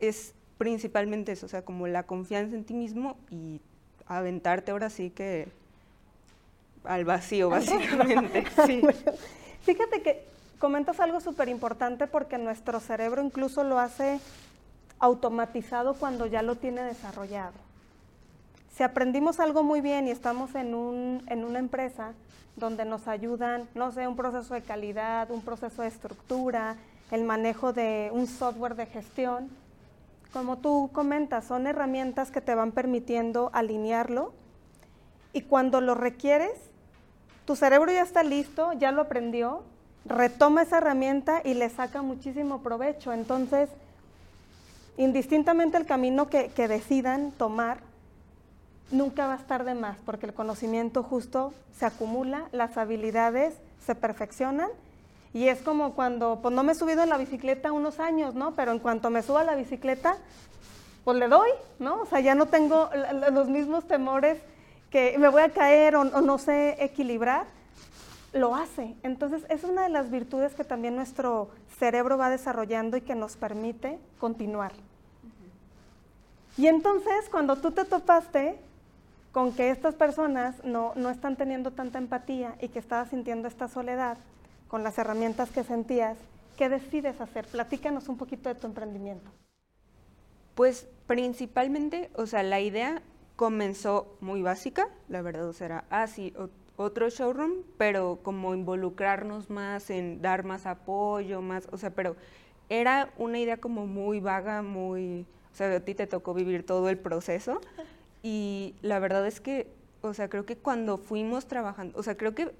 es 0.00 0.34
principalmente 0.58 1.32
eso, 1.32 1.46
o 1.46 1.48
sea, 1.48 1.62
como 1.62 1.86
la 1.86 2.02
confianza 2.02 2.56
en 2.56 2.64
ti 2.64 2.74
mismo 2.74 3.16
y 3.30 3.60
aventarte 4.18 4.72
ahora 4.72 4.90
sí 4.90 5.10
que 5.10 5.48
al 6.84 7.04
vacío, 7.04 7.48
básicamente. 7.50 8.44
sí. 8.66 8.82
Fíjate 9.62 10.02
que 10.02 10.24
comentas 10.58 11.00
algo 11.00 11.20
súper 11.20 11.48
importante 11.48 12.06
porque 12.06 12.38
nuestro 12.38 12.80
cerebro 12.80 13.22
incluso 13.22 13.64
lo 13.64 13.78
hace 13.78 14.20
automatizado 14.98 15.94
cuando 15.94 16.26
ya 16.26 16.42
lo 16.42 16.56
tiene 16.56 16.82
desarrollado. 16.82 17.54
Si 18.76 18.82
aprendimos 18.82 19.40
algo 19.40 19.62
muy 19.62 19.80
bien 19.80 20.08
y 20.08 20.10
estamos 20.10 20.54
en, 20.54 20.74
un, 20.74 21.22
en 21.26 21.44
una 21.44 21.58
empresa 21.58 22.12
donde 22.56 22.84
nos 22.84 23.08
ayudan, 23.08 23.68
no 23.74 23.92
sé, 23.92 24.06
un 24.06 24.16
proceso 24.16 24.54
de 24.54 24.62
calidad, 24.62 25.30
un 25.30 25.42
proceso 25.42 25.82
de 25.82 25.88
estructura, 25.88 26.76
el 27.10 27.24
manejo 27.24 27.72
de 27.72 28.10
un 28.12 28.26
software 28.26 28.74
de 28.74 28.86
gestión, 28.86 29.50
como 30.32 30.58
tú 30.58 30.90
comentas, 30.92 31.44
son 31.44 31.66
herramientas 31.66 32.30
que 32.30 32.40
te 32.40 32.54
van 32.54 32.72
permitiendo 32.72 33.50
alinearlo 33.52 34.32
y 35.32 35.42
cuando 35.42 35.80
lo 35.80 35.94
requieres, 35.94 36.52
tu 37.44 37.56
cerebro 37.56 37.90
ya 37.90 38.02
está 38.02 38.22
listo, 38.22 38.72
ya 38.74 38.92
lo 38.92 39.02
aprendió, 39.02 39.62
retoma 40.04 40.62
esa 40.62 40.78
herramienta 40.78 41.40
y 41.44 41.54
le 41.54 41.68
saca 41.70 42.02
muchísimo 42.02 42.62
provecho. 42.62 43.12
Entonces, 43.12 43.68
indistintamente 44.96 45.76
el 45.76 45.86
camino 45.86 46.28
que, 46.28 46.50
decidan 46.68 47.32
tomar, 47.32 47.78
nunca 48.90 49.26
va 49.26 49.34
a 49.34 49.38
estar 49.38 49.64
de 49.64 49.74
más, 49.74 49.98
porque 50.04 50.26
el 50.26 50.34
conocimiento 50.34 51.02
justo 51.02 51.52
se 51.76 51.86
acumula, 51.86 52.48
las 52.52 52.76
habilidades 52.76 53.54
se 53.84 53.94
perfeccionan 53.94 54.68
y 55.32 55.48
es 55.48 55.60
como 55.62 55.94
cuando, 55.94 56.40
pues 56.42 56.54
no 56.54 56.64
me 56.64 56.72
he 56.72 56.74
subido 56.74 57.02
en 57.02 57.08
la 57.08 57.16
bicicleta 57.16 57.70
unos 57.72 58.00
años, 58.00 58.34
¿no? 58.34 58.52
Pero 58.56 58.72
en 58.72 58.80
cuanto 58.80 59.10
me 59.10 59.22
suba 59.22 59.42
a 59.42 59.44
la 59.44 59.54
bicicleta, 59.54 60.16
pues 61.04 61.16
le 61.18 61.28
doy, 61.28 61.50
¿no? 61.78 62.02
O 62.02 62.06
sea, 62.06 62.20
ya 62.20 62.34
no 62.34 62.46
tengo 62.46 62.90
los 63.32 63.48
mismos 63.48 63.86
temores 63.86 64.38
que 64.90 65.16
me 65.18 65.28
voy 65.28 65.42
a 65.42 65.50
caer 65.50 65.94
o, 65.94 66.04
no 66.04 66.38
sé 66.38 66.76
equilibrar, 66.82 67.46
lo 68.32 68.56
hace. 68.56 68.96
Entonces, 69.04 69.44
es 69.48 69.62
una 69.62 69.84
de 69.84 69.88
las 69.88 70.10
virtudes 70.10 70.54
que 70.54 70.64
también 70.64 70.96
nuestro 70.96 71.50
cerebro 71.78 72.18
va 72.18 72.28
desarrollando 72.28 72.96
y 72.96 73.00
que 73.00 73.14
nos 73.14 73.36
permite 73.36 74.00
continuar. 74.18 74.72
Y 76.56 76.66
entonces, 76.66 77.28
cuando 77.30 77.56
tú 77.56 77.70
te 77.70 77.84
topaste 77.84 78.58
con 79.30 79.52
que 79.52 79.70
estas 79.70 79.94
personas 79.94 80.56
no, 80.64 80.92
no 80.96 81.08
están 81.08 81.36
teniendo 81.36 81.70
tanta 81.70 81.98
empatía 81.98 82.56
y 82.60 82.68
que 82.68 82.80
estabas 82.80 83.10
sintiendo 83.10 83.46
esta 83.46 83.68
soledad, 83.68 84.18
con 84.70 84.84
las 84.84 84.96
herramientas 84.98 85.50
que 85.50 85.64
sentías, 85.64 86.16
¿qué 86.56 86.68
decides 86.68 87.20
hacer? 87.20 87.44
Platícanos 87.46 88.08
un 88.08 88.16
poquito 88.16 88.48
de 88.48 88.54
tu 88.54 88.68
emprendimiento. 88.68 89.28
Pues 90.54 90.86
principalmente, 91.08 92.10
o 92.14 92.26
sea, 92.26 92.44
la 92.44 92.60
idea 92.60 93.02
comenzó 93.34 94.16
muy 94.20 94.42
básica, 94.42 94.88
la 95.08 95.22
verdad, 95.22 95.48
o 95.48 95.52
sea, 95.52 95.66
era, 95.66 95.84
ah, 95.90 96.06
sí, 96.06 96.32
otro 96.76 97.08
showroom, 97.08 97.62
pero 97.78 98.20
como 98.22 98.54
involucrarnos 98.54 99.50
más 99.50 99.90
en 99.90 100.22
dar 100.22 100.44
más 100.44 100.66
apoyo, 100.66 101.42
más, 101.42 101.66
o 101.72 101.76
sea, 101.76 101.90
pero 101.90 102.14
era 102.68 103.12
una 103.18 103.40
idea 103.40 103.56
como 103.56 103.88
muy 103.88 104.20
vaga, 104.20 104.62
muy, 104.62 105.26
o 105.52 105.56
sea, 105.56 105.74
a 105.74 105.80
ti 105.80 105.96
te 105.96 106.06
tocó 106.06 106.32
vivir 106.32 106.64
todo 106.64 106.88
el 106.90 106.98
proceso 106.98 107.60
y 108.22 108.76
la 108.82 109.00
verdad 109.00 109.26
es 109.26 109.40
que, 109.40 109.66
o 110.00 110.14
sea, 110.14 110.28
creo 110.28 110.46
que 110.46 110.56
cuando 110.56 110.96
fuimos 110.96 111.46
trabajando, 111.46 111.98
o 111.98 112.04
sea, 112.04 112.16
creo 112.16 112.36
que 112.36 112.52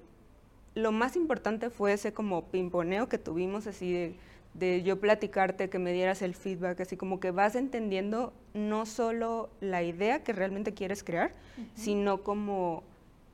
lo 0.75 0.91
más 0.91 1.15
importante 1.15 1.69
fue 1.69 1.93
ese 1.93 2.13
como 2.13 2.45
pimponeo 2.45 3.09
que 3.09 3.17
tuvimos 3.17 3.67
así 3.67 4.15
de, 4.53 4.83
yo 4.83 4.99
platicarte, 4.99 5.69
que 5.69 5.79
me 5.79 5.93
dieras 5.93 6.21
el 6.21 6.35
feedback, 6.35 6.81
así 6.81 6.97
como 6.97 7.19
que 7.19 7.31
vas 7.31 7.55
entendiendo 7.55 8.33
no 8.53 8.85
solo 8.85 9.49
la 9.59 9.83
idea 9.83 10.23
que 10.23 10.33
realmente 10.33 10.73
quieres 10.73 11.03
crear, 11.03 11.33
sino 11.73 12.21
como 12.23 12.83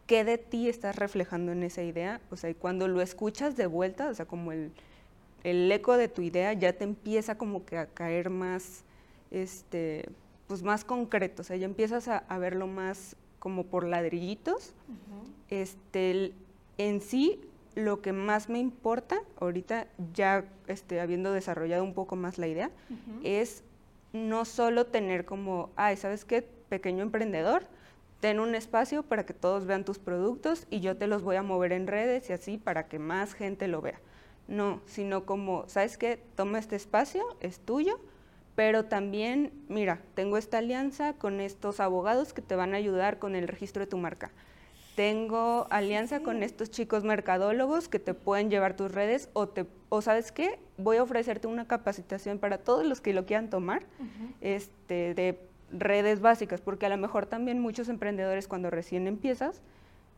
qué 0.05 0.23
de 0.23 0.37
ti 0.37 0.69
estás 0.69 0.95
reflejando 0.95 1.51
en 1.51 1.63
esa 1.63 1.83
idea, 1.83 2.21
o 2.31 2.37
sea, 2.37 2.49
y 2.49 2.53
cuando 2.53 2.87
lo 2.87 3.01
escuchas 3.01 3.57
de 3.57 3.67
vuelta, 3.67 4.09
o 4.09 4.13
sea, 4.13 4.25
como 4.25 4.51
el, 4.51 4.71
el 5.43 5.71
eco 5.71 5.97
de 5.97 6.07
tu 6.07 6.21
idea 6.21 6.53
ya 6.53 6.73
te 6.73 6.83
empieza 6.83 7.37
como 7.37 7.65
que 7.65 7.77
a 7.77 7.87
caer 7.87 8.29
más, 8.29 8.83
este, 9.31 10.09
pues 10.47 10.63
más 10.63 10.85
concreto, 10.85 11.41
o 11.41 11.45
sea, 11.45 11.57
ya 11.57 11.65
empiezas 11.65 12.07
a, 12.07 12.37
verlo 12.37 12.67
más 12.67 13.15
como 13.39 13.65
por 13.65 13.85
ladrillitos, 13.85 14.73
este, 15.49 16.33
en 16.77 17.01
sí, 17.01 17.41
lo 17.75 18.01
que 18.01 18.11
más 18.11 18.49
me 18.49 18.59
importa, 18.59 19.21
ahorita 19.39 19.87
ya 20.13 20.45
este, 20.67 20.99
habiendo 20.99 21.31
desarrollado 21.31 21.83
un 21.83 21.93
poco 21.93 22.15
más 22.15 22.37
la 22.37 22.47
idea, 22.47 22.71
es 23.23 23.63
no 24.13 24.45
solo 24.45 24.87
tener 24.87 25.25
como, 25.25 25.69
ay, 25.75 25.95
¿sabes 25.95 26.25
qué? 26.25 26.41
Pequeño 26.69 27.03
emprendedor, 27.03 27.67
ten 28.19 28.39
un 28.39 28.55
espacio 28.55 29.03
para 29.03 29.25
que 29.27 29.33
todos 29.33 29.67
vean 29.67 29.85
tus 29.85 29.99
productos 29.99 30.65
y 30.71 30.79
yo 30.79 30.97
te 30.97 31.05
los 31.05 31.21
voy 31.21 31.35
a 31.35 31.43
mover 31.43 31.71
en 31.71 31.85
redes 31.85 32.29
y 32.29 32.33
así 32.33 32.57
para 32.57 32.87
que 32.87 32.97
más 32.97 33.33
gente 33.33 33.67
lo 33.67 33.81
vea. 33.81 33.99
No, 34.47 34.81
sino 34.87 35.25
como, 35.25 35.65
¿sabes 35.67 35.97
qué? 35.97 36.19
Toma 36.35 36.57
este 36.57 36.75
espacio, 36.75 37.23
es 37.41 37.59
tuyo, 37.59 37.99
pero 38.55 38.85
también, 38.85 39.51
mira, 39.67 40.01
tengo 40.15 40.37
esta 40.37 40.57
alianza 40.57 41.13
con 41.13 41.41
estos 41.41 41.79
abogados 41.79 42.33
que 42.33 42.41
te 42.41 42.55
van 42.55 42.73
a 42.73 42.77
ayudar 42.77 43.19
con 43.19 43.35
el 43.35 43.47
registro 43.47 43.81
de 43.81 43.87
tu 43.87 43.97
marca 43.97 44.31
tengo 44.97 45.67
alianza 45.69 46.21
con 46.21 46.41
estos 46.41 46.71
chicos 46.71 47.03
mercadólogos 47.03 47.87
que 47.87 47.99
te 47.99 48.15
pueden 48.15 48.49
llevar 48.49 48.75
tus 48.75 48.91
redes 48.91 49.29
o, 49.33 49.47
te, 49.47 49.67
o 49.89 50.01
sabes 50.01 50.31
qué, 50.31 50.57
voy 50.79 50.97
a 50.97 51.03
ofrecerte 51.03 51.45
una 51.45 51.67
capacitación 51.67 52.39
para 52.39 52.57
todos 52.57 52.83
los 52.83 52.99
que 52.99 53.13
lo 53.13 53.27
quieran 53.27 53.51
tomar 53.51 53.83
este, 54.41 55.13
de 55.13 55.39
redes 55.71 56.19
básicas, 56.19 56.61
porque 56.61 56.87
a 56.87 56.89
lo 56.89 56.97
mejor 56.97 57.27
también 57.27 57.59
muchos 57.59 57.89
emprendedores 57.89 58.47
cuando 58.47 58.71
recién 58.71 59.05
empiezas, 59.05 59.61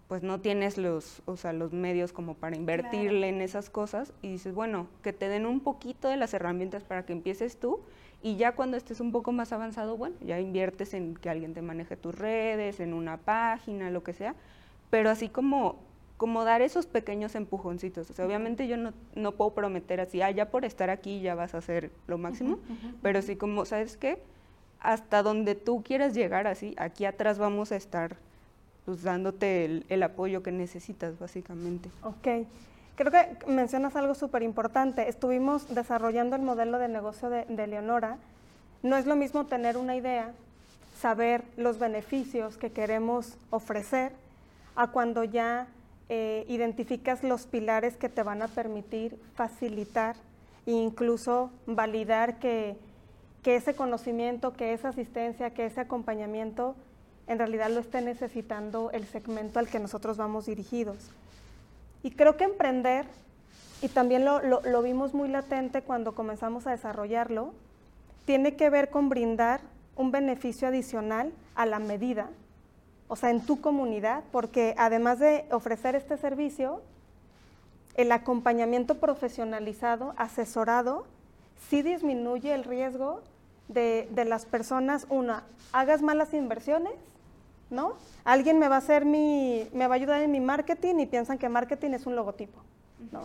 pues 0.08 0.24
no 0.24 0.40
tienes 0.40 0.78
los, 0.78 1.24
o 1.26 1.36
sea, 1.36 1.52
los 1.52 1.74
medios 1.74 2.14
como 2.14 2.36
para 2.36 2.56
invertirle 2.56 3.28
en 3.28 3.42
esas 3.42 3.70
cosas 3.70 4.14
y 4.22 4.30
dices, 4.30 4.56
bueno, 4.56 4.88
que 5.04 5.12
te 5.12 5.28
den 5.28 5.46
un 5.46 5.60
poquito 5.60 6.08
de 6.08 6.16
las 6.16 6.34
herramientas 6.34 6.86
para 6.86 7.06
que 7.06 7.12
empieces 7.12 7.60
tú 7.60 7.82
y 8.24 8.38
ya 8.38 8.54
cuando 8.54 8.78
estés 8.78 9.02
un 9.02 9.12
poco 9.12 9.34
más 9.34 9.52
avanzado, 9.52 9.98
bueno, 9.98 10.16
ya 10.22 10.40
inviertes 10.40 10.94
en 10.94 11.16
que 11.16 11.30
alguien 11.30 11.54
te 11.54 11.62
maneje 11.62 11.98
tus 11.98 12.18
redes, 12.18 12.80
en 12.80 12.94
una 12.94 13.18
página, 13.18 13.92
lo 13.92 14.04
que 14.04 14.14
sea, 14.14 14.36
pero 14.90 15.10
así 15.10 15.30
como, 15.30 15.78
como 16.18 16.44
dar 16.44 16.62
esos 16.62 16.86
pequeños 16.86 17.36
empujoncitos. 17.36 18.10
O 18.10 18.14
sea, 18.14 18.26
obviamente 18.26 18.68
yo 18.68 18.78
no, 18.78 18.94
no 19.16 19.34
puedo 19.34 19.52
prometer 19.52 20.02
así, 20.02 20.22
ah, 20.22 20.32
ya 20.32 20.50
por 20.50 20.66
estar 20.66 20.90
aquí 20.90 21.22
ya 21.22 21.36
vas 21.36 21.54
a 21.54 21.60
hacer 21.60 21.92
lo 22.08 22.18
máximo, 22.18 22.60
pero 23.02 23.22
sí 23.22 23.36
como, 23.36 23.66
¿sabes 23.66 23.98
qué? 23.98 24.22
Hasta 24.80 25.24
donde 25.24 25.56
tú 25.56 25.84
quieras 25.84 26.14
llegar 26.14 26.48
así, 26.48 26.76
aquí 26.78 27.06
atrás 27.06 27.38
vamos 27.38 27.72
a 27.72 27.76
estar 27.76 28.18
pues 28.86 29.04
dándote 29.04 29.84
el, 29.88 30.04
apoyo 30.04 30.42
que 30.42 30.52
necesitas, 30.52 31.20
básicamente. 31.20 31.90
Ok. 32.04 32.48
Creo 32.96 33.12
que 33.12 33.38
mencionas 33.48 33.96
algo 33.96 34.16
súper 34.16 34.42
importante. 34.42 35.08
Estuvimos 35.08 35.74
desarrollando 35.74 36.36
el 36.36 36.42
modelo 36.42 36.80
de 36.80 36.88
negocio 36.88 37.30
de, 37.30 37.46
de 37.46 37.68
Leonora. 37.68 38.18
No 38.82 38.98
es 38.98 39.06
lo 39.06 39.16
mismo 39.16 39.46
tener 39.46 39.78
una 39.78 39.96
idea, 39.96 40.34
saber 41.00 41.44
los 41.56 41.78
beneficios 41.78 42.58
que 42.58 42.72
queremos 42.72 43.38
ofrecer, 43.52 44.12
a 44.80 44.88
cuando 44.88 45.26
ya 45.26 45.68
eh, 46.08 46.46
identificas 46.48 47.22
los 47.22 47.48
pilares 47.48 47.98
que 47.98 48.08
te 48.08 48.24
van 48.24 48.42
a 48.42 48.48
permitir 48.48 49.20
facilitar 49.36 50.16
e 50.66 50.72
incluso 50.72 51.52
validar 51.66 52.40
que, 52.40 52.78
que 53.44 53.58
ese 53.58 53.76
conocimiento, 53.76 54.54
que 54.54 54.72
esa 54.72 54.88
asistencia, 54.88 55.50
que 55.50 55.66
ese 55.66 55.82
acompañamiento 55.82 56.78
en 57.28 57.40
realidad 57.40 57.70
lo 57.70 57.82
esté 57.82 58.02
necesitando 58.02 58.90
el 58.92 59.06
segmento 59.06 59.60
al 59.60 59.68
que 59.68 59.80
nosotros 59.80 60.16
vamos 60.16 60.46
dirigidos. 60.46 61.12
Y 62.02 62.12
creo 62.12 62.38
que 62.38 62.46
emprender, 62.46 63.06
y 63.82 63.90
también 63.90 64.24
lo, 64.24 64.42
lo, 64.42 64.62
lo, 64.62 64.82
vimos 64.82 65.14
muy 65.14 65.28
latente 65.28 65.82
cuando 65.82 66.16
comenzamos 66.16 66.68
a 66.68 66.72
desarrollarlo, 66.72 67.54
tiene 68.24 68.56
que 68.56 68.70
ver 68.70 68.90
con 68.90 69.10
brindar 69.10 69.60
un 69.98 70.12
beneficio 70.12 70.70
adicional 70.70 71.34
a 71.56 71.66
la 71.66 71.80
medida 71.80 72.30
o 73.10 73.16
sea, 73.16 73.32
en 73.32 73.42
tu 73.42 73.60
comunidad, 73.60 74.24
porque 74.32 74.76
además 74.78 75.20
de 75.20 75.46
ofrecer 75.52 75.96
este 75.96 76.16
servicio, 76.16 76.82
el 77.96 78.12
acompañamiento 78.12 79.00
profesionalizado, 79.00 80.14
asesorado, 80.16 81.06
sí 81.70 81.82
disminuye 81.82 82.54
el 82.54 82.64
riesgo 82.64 83.22
de, 83.68 84.08
las 84.28 84.46
personas, 84.46 85.08
una, 85.10 85.44
hagas 85.74 86.04
malas 86.04 86.34
inversiones, 86.34 86.94
¿no? 87.72 87.94
Alguien 88.24 88.60
me 88.60 88.68
va 88.68 88.76
a 88.76 88.80
hacer 88.80 89.06
mi, 89.06 89.68
me 89.74 89.88
va 89.88 89.96
a 89.96 89.98
ayudar 89.98 90.22
en 90.22 90.32
mi 90.32 90.40
marketing 90.40 91.00
y 91.00 91.06
piensan 91.08 91.40
que 91.40 91.50
marketing 91.50 91.92
es 91.92 92.06
un 92.06 92.16
logotipo, 92.16 92.60
¿no? 93.12 93.24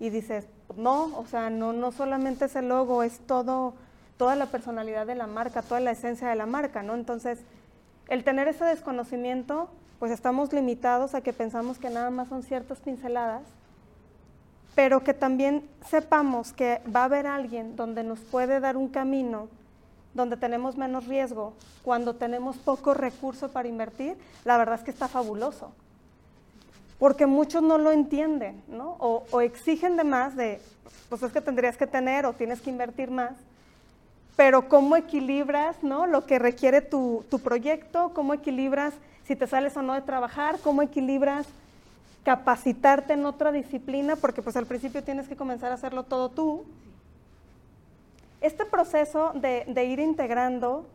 Y 0.00 0.08
dices, 0.08 0.46
no, 0.76 1.16
o 1.18 1.26
sea, 1.26 1.50
no, 1.50 1.74
no 1.74 1.92
solamente 1.92 2.46
es 2.46 2.56
el 2.56 2.68
logo, 2.68 3.02
es 3.02 3.18
todo, 3.20 3.74
toda 4.16 4.34
la 4.34 4.46
personalidad 4.46 5.06
de 5.06 5.14
la 5.14 5.26
marca, 5.26 5.60
toda 5.60 5.80
la 5.80 5.90
esencia 5.90 6.28
de 6.28 6.36
la 6.36 6.46
marca, 6.46 6.82
¿no? 6.82 6.94
Entonces, 6.94 7.38
el 8.10 8.24
tener 8.24 8.48
ese 8.48 8.64
desconocimiento, 8.64 9.70
pues 10.00 10.10
estamos 10.10 10.52
limitados 10.52 11.14
a 11.14 11.20
que 11.20 11.32
pensamos 11.32 11.78
que 11.78 11.90
nada 11.90 12.10
más 12.10 12.28
son 12.28 12.42
ciertas 12.42 12.80
pinceladas, 12.80 13.42
pero 14.74 15.04
que 15.04 15.14
también 15.14 15.68
sepamos 15.88 16.52
que 16.52 16.82
va 16.94 17.02
a 17.02 17.04
haber 17.04 17.26
alguien 17.26 17.76
donde 17.76 18.02
nos 18.02 18.18
puede 18.20 18.58
dar 18.58 18.76
un 18.76 18.88
camino, 18.88 19.48
donde 20.12 20.36
tenemos 20.36 20.76
menos 20.76 21.06
riesgo, 21.06 21.54
cuando 21.84 22.16
tenemos 22.16 22.56
poco 22.56 22.94
recurso 22.94 23.52
para 23.52 23.68
invertir, 23.68 24.16
la 24.44 24.58
verdad 24.58 24.74
es 24.74 24.82
que 24.82 24.90
está 24.90 25.06
fabuloso. 25.06 25.70
Porque 26.98 27.26
muchos 27.26 27.62
no 27.62 27.78
lo 27.78 27.92
entienden, 27.92 28.60
¿no? 28.66 28.96
O, 28.98 29.24
o 29.30 29.40
exigen 29.40 29.96
de 29.96 30.04
más 30.04 30.34
de, 30.34 30.60
pues 31.08 31.22
es 31.22 31.32
que 31.32 31.40
tendrías 31.40 31.76
que 31.76 31.86
tener 31.86 32.26
o 32.26 32.32
tienes 32.32 32.60
que 32.60 32.70
invertir 32.70 33.10
más, 33.10 33.34
pero 34.36 34.68
cómo 34.68 34.96
equilibras 34.96 35.82
¿no? 35.82 36.06
lo 36.06 36.26
que 36.26 36.38
requiere 36.38 36.80
tu, 36.80 37.24
tu 37.30 37.40
proyecto, 37.40 38.12
cómo 38.14 38.34
equilibras 38.34 38.94
si 39.24 39.36
te 39.36 39.46
sales 39.46 39.76
o 39.76 39.82
no 39.82 39.94
de 39.94 40.00
trabajar, 40.00 40.58
cómo 40.62 40.82
equilibras 40.82 41.46
capacitarte 42.24 43.12
en 43.12 43.24
otra 43.26 43.52
disciplina, 43.52 44.16
porque 44.16 44.42
pues 44.42 44.56
al 44.56 44.66
principio 44.66 45.04
tienes 45.04 45.28
que 45.28 45.36
comenzar 45.36 45.70
a 45.70 45.74
hacerlo 45.74 46.02
todo 46.02 46.30
tú. 46.30 46.64
Este 48.40 48.64
proceso 48.64 49.32
de, 49.34 49.64
de 49.68 49.84
ir 49.84 50.00
integrando 50.00 50.86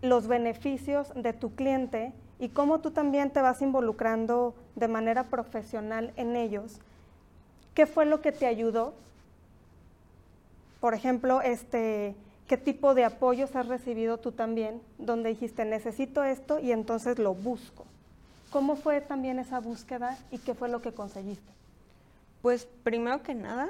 los 0.00 0.26
beneficios 0.26 1.12
de 1.14 1.32
tu 1.32 1.54
cliente 1.54 2.12
y 2.38 2.48
cómo 2.48 2.80
tú 2.80 2.90
también 2.90 3.30
te 3.30 3.40
vas 3.40 3.62
involucrando 3.62 4.54
de 4.74 4.88
manera 4.88 5.24
profesional 5.24 6.12
en 6.16 6.36
ellos, 6.36 6.80
¿qué 7.74 7.86
fue 7.86 8.04
lo 8.04 8.20
que 8.20 8.32
te 8.32 8.46
ayudó? 8.46 8.94
Por 10.80 10.94
ejemplo, 10.94 11.40
este, 11.40 12.14
¿qué 12.46 12.56
tipo 12.56 12.94
de 12.94 13.04
apoyos 13.04 13.54
has 13.56 13.68
recibido 13.68 14.18
tú 14.18 14.32
también? 14.32 14.80
Donde 14.98 15.30
dijiste, 15.30 15.64
necesito 15.64 16.24
esto 16.24 16.58
y 16.58 16.72
entonces 16.72 17.18
lo 17.18 17.34
busco. 17.34 17.84
¿Cómo 18.50 18.76
fue 18.76 19.00
también 19.00 19.38
esa 19.38 19.60
búsqueda 19.60 20.18
y 20.30 20.38
qué 20.38 20.54
fue 20.54 20.68
lo 20.68 20.82
que 20.82 20.92
conseguiste? 20.92 21.52
Pues 22.42 22.66
primero 22.82 23.22
que 23.22 23.34
nada, 23.34 23.68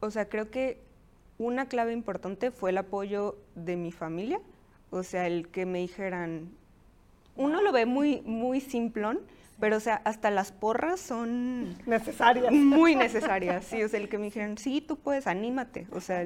o 0.00 0.10
sea, 0.10 0.28
creo 0.28 0.50
que 0.50 0.82
una 1.38 1.66
clave 1.66 1.92
importante 1.92 2.50
fue 2.50 2.70
el 2.70 2.78
apoyo 2.78 3.36
de 3.54 3.76
mi 3.76 3.92
familia, 3.92 4.40
o 4.90 5.02
sea, 5.02 5.26
el 5.26 5.48
que 5.48 5.64
me 5.64 5.78
dijeran, 5.78 6.50
uno 7.36 7.62
lo 7.62 7.72
ve 7.72 7.86
muy, 7.86 8.20
muy 8.22 8.60
simplón, 8.60 9.20
pero 9.58 9.76
o 9.76 9.80
sea, 9.80 10.02
hasta 10.04 10.30
las 10.30 10.52
porras 10.52 11.00
son 11.00 11.76
necesarias. 11.86 12.52
Muy 12.52 12.94
necesarias, 12.96 13.64
sí, 13.64 13.82
o 13.82 13.88
sea, 13.88 14.00
el 14.00 14.08
que 14.08 14.18
me 14.18 14.26
dijeran, 14.26 14.58
sí, 14.58 14.80
tú 14.80 14.96
puedes, 14.96 15.26
anímate, 15.26 15.86
o 15.92 16.00
sea, 16.00 16.24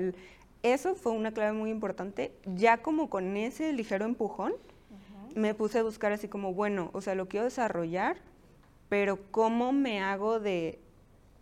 eso 0.63 0.95
fue 0.95 1.13
una 1.13 1.33
clave 1.33 1.53
muy 1.53 1.71
importante, 1.71 2.33
ya 2.45 2.79
como 2.79 3.11
con 3.11 3.37
ese 3.37 3.73
ligero 3.73 4.05
empujón, 4.05 4.55
me 5.35 5.55
puse 5.55 5.79
a 5.79 5.83
buscar 5.83 6.13
así 6.13 6.29
como, 6.29 6.55
bueno, 6.55 6.91
o 6.93 7.01
sea, 7.01 7.15
lo 7.15 7.29
quiero 7.29 7.45
desarrollar, 7.45 8.17
pero 8.89 9.19
¿cómo 9.31 9.73
me 9.73 10.01
hago 10.01 10.41
de, 10.41 10.81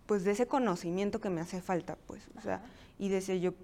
pues, 0.06 0.24
de 0.24 0.32
ese 0.32 0.46
conocimiento 0.46 1.20
que 1.20 1.30
me 1.30 1.40
hace 1.40 1.62
falta, 1.62 1.96
pues? 2.06 2.28
O 2.36 2.40
sea, 2.40 2.62
y 2.98 3.08
decía 3.08 3.36
yo, 3.36 3.54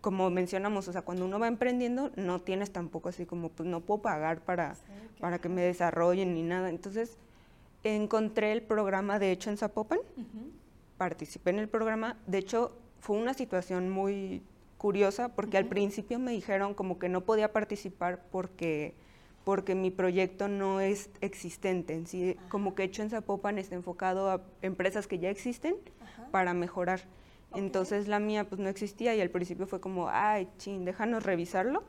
como 0.00 0.28
mencionamos, 0.30 0.88
o 0.88 0.92
sea, 0.92 1.02
cuando 1.02 1.24
uno 1.24 1.38
va 1.38 1.48
emprendiendo, 1.48 2.10
no 2.16 2.40
tienes 2.40 2.72
tampoco 2.72 3.08
así 3.08 3.24
como, 3.24 3.48
pues, 3.48 3.68
no 3.68 3.80
puedo 3.80 4.02
pagar 4.02 4.40
para, 4.40 4.76
para 5.20 5.38
que 5.38 5.48
me 5.48 5.62
desarrollen 5.62 6.34
ni 6.34 6.42
nada. 6.42 6.68
Entonces, 6.68 7.16
encontré 7.84 8.52
el 8.52 8.62
programa 8.62 9.18
de 9.18 9.30
hecho 9.30 9.50
en 9.50 9.56
Zapopan, 9.56 10.00
participé 10.98 11.50
en 11.50 11.58
el 11.58 11.68
programa, 11.68 12.16
de 12.26 12.38
hecho, 12.38 12.76
fue 13.00 13.16
una 13.16 13.34
situación 13.34 13.90
muy 13.90 14.42
curiosa 14.84 15.30
porque 15.30 15.56
al 15.56 15.64
principio 15.64 16.18
me 16.18 16.32
dijeron 16.32 16.74
como 16.74 16.98
que 16.98 17.08
no 17.08 17.22
podía 17.22 17.54
participar 17.54 18.22
porque 18.30 18.94
porque 19.42 19.74
mi 19.74 19.90
proyecto 19.90 20.46
no 20.46 20.82
es 20.82 21.08
existente 21.22 21.94
en 21.94 22.06
sí, 22.06 22.36
como 22.50 22.74
que 22.74 22.82
hecho 22.82 23.00
en 23.00 23.08
Zapopan 23.08 23.56
está 23.58 23.76
enfocado 23.76 24.28
a 24.28 24.42
empresas 24.60 25.06
que 25.06 25.18
ya 25.18 25.30
existen 25.30 25.76
para 26.30 26.52
mejorar. 26.52 27.00
Entonces 27.54 28.08
la 28.08 28.18
mía 28.18 28.46
pues 28.46 28.60
no 28.60 28.68
existía 28.68 29.14
y 29.14 29.22
al 29.22 29.30
principio 29.30 29.66
fue 29.66 29.80
como, 29.80 30.10
ay, 30.10 30.48
ching, 30.58 30.84
déjanos 30.84 31.22
revisarlo. 31.22 31.82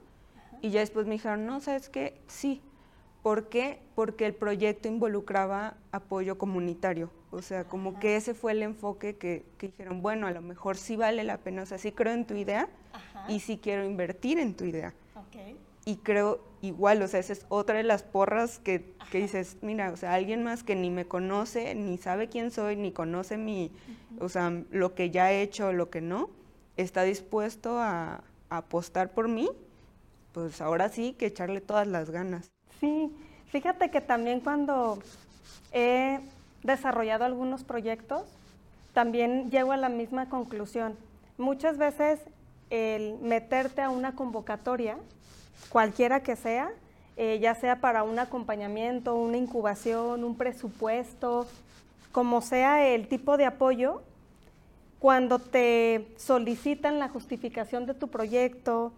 Y 0.61 0.69
ya 0.69 0.79
después 0.79 1.05
me 1.05 1.15
dijeron, 1.15 1.45
no, 1.45 1.59
¿sabes 1.59 1.89
qué? 1.89 2.21
Sí. 2.27 2.61
¿Por 3.25 3.50
qué? 3.50 3.79
Porque 3.96 4.27
el 4.27 4.36
proyecto 4.36 4.88
involucraba 4.88 5.77
apoyo 5.91 6.38
comunitario. 6.38 7.10
O 7.32 7.41
sea, 7.41 7.63
como 7.63 8.00
que 8.00 8.17
ese 8.17 8.36
fue 8.36 8.51
el 8.51 8.62
enfoque 8.62 9.15
que, 9.15 9.44
que, 9.58 9.70
dijeron, 9.70 10.03
bueno, 10.03 10.27
a 10.27 10.32
lo 10.32 10.44
mejor 10.44 10.77
sí 10.77 10.96
vale 10.96 11.24
la 11.24 11.39
pena, 11.39 11.63
o 11.63 11.65
sea, 11.65 11.79
sí 11.79 11.91
creo 11.91 12.13
en 12.13 12.27
tu 12.27 12.36
idea 12.36 12.70
y 13.27 13.39
sí 13.39 13.58
quiero 13.58 13.84
invertir 13.84 14.38
en 14.38 14.53
tu 14.53 14.65
idea. 14.65 14.94
Okay 15.27 15.58
y 15.86 15.98
creo 15.98 16.39
igual, 16.62 17.01
o 17.03 17.08
sea, 17.08 17.20
esa 17.20 17.34
es 17.34 17.48
otra 17.48 17.77
de 17.77 17.84
las 17.84 18.03
porras 18.03 18.60
que, 18.60 18.94
que, 19.12 19.20
dices, 19.20 19.58
mira, 19.62 19.91
o 19.91 19.98
sea, 19.98 20.13
alguien 20.13 20.44
más 20.44 20.63
que 20.63 20.75
ni 20.75 20.91
me 20.91 21.05
conoce, 21.05 21.74
ni 21.75 21.98
sabe 21.98 22.27
quién 22.27 22.50
soy, 22.50 22.76
ni 22.76 22.91
conoce 22.91 23.38
mi, 23.38 23.71
o 24.19 24.30
sea, 24.30 24.63
lo 24.71 24.95
que 24.95 25.12
ya 25.12 25.32
he 25.32 25.43
hecho, 25.43 25.73
lo 25.73 25.91
que 25.91 26.02
no, 26.02 26.30
está 26.76 27.04
dispuesto 27.04 27.80
a, 27.80 28.23
a, 28.49 28.58
apostar 28.58 29.13
por 29.13 29.28
mí, 29.28 29.49
pues 30.32 30.60
ahora 30.60 30.89
sí 30.89 31.13
que 31.13 31.28
echarle 31.28 31.62
todas 31.62 31.88
las 31.88 32.10
ganas. 32.10 32.55
Sí, 32.79 33.11
fíjate 33.51 33.89
que 33.89 34.01
también 34.01 34.39
cuando 34.39 34.99
he 35.71 36.19
desarrollado 36.63 37.25
algunos 37.25 37.63
proyectos, 37.63 38.23
también 38.93 39.51
llego 39.51 39.71
a 39.71 39.77
la 39.77 39.89
misma 39.89 40.29
conclusión. 40.29 40.95
Muchas 41.38 41.77
veces 41.77 42.19
el 42.69 43.17
meterte 43.19 43.81
a 43.81 43.89
una 43.89 44.15
convocatoria, 44.15 44.97
cualquiera 45.69 46.21
que 46.23 46.35
sea, 46.35 46.71
eh, 47.17 47.39
ya 47.39 47.55
sea 47.55 47.79
para 47.79 48.03
un 48.03 48.19
acompañamiento, 48.19 49.15
una 49.15 49.38
incubación, 49.38 50.23
un 50.23 50.35
presupuesto, 50.35 51.47
como 52.11 52.41
sea 52.41 52.88
el 52.88 53.07
tipo 53.07 53.38
de 53.38 53.45
apoyo, 53.45 54.01
cuando 54.99 55.39
te 55.39 56.07
solicitan 56.17 56.99
la 56.99 57.09
justificación 57.09 57.85
de 57.85 57.93
tu 57.93 58.07
proyecto, 58.07 58.91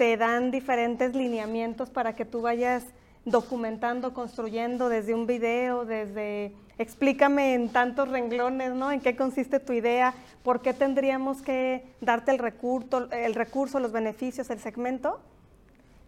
te 0.00 0.16
dan 0.16 0.50
diferentes 0.50 1.14
lineamientos 1.14 1.90
para 1.90 2.16
que 2.16 2.24
tú 2.24 2.40
vayas 2.40 2.86
documentando, 3.26 4.14
construyendo 4.14 4.88
desde 4.88 5.12
un 5.12 5.26
video, 5.26 5.84
desde 5.84 6.54
explícame 6.78 7.52
en 7.52 7.68
tantos 7.68 8.08
renglones, 8.08 8.72
¿no? 8.72 8.90
En 8.92 9.02
qué 9.02 9.14
consiste 9.14 9.60
tu 9.60 9.74
idea, 9.74 10.14
por 10.42 10.62
qué 10.62 10.72
tendríamos 10.72 11.42
que 11.42 11.84
darte 12.00 12.30
el 12.30 12.38
recurso, 12.38 13.10
el 13.12 13.34
recurso, 13.34 13.78
los 13.78 13.92
beneficios, 13.92 14.48
el 14.48 14.58
segmento 14.60 15.20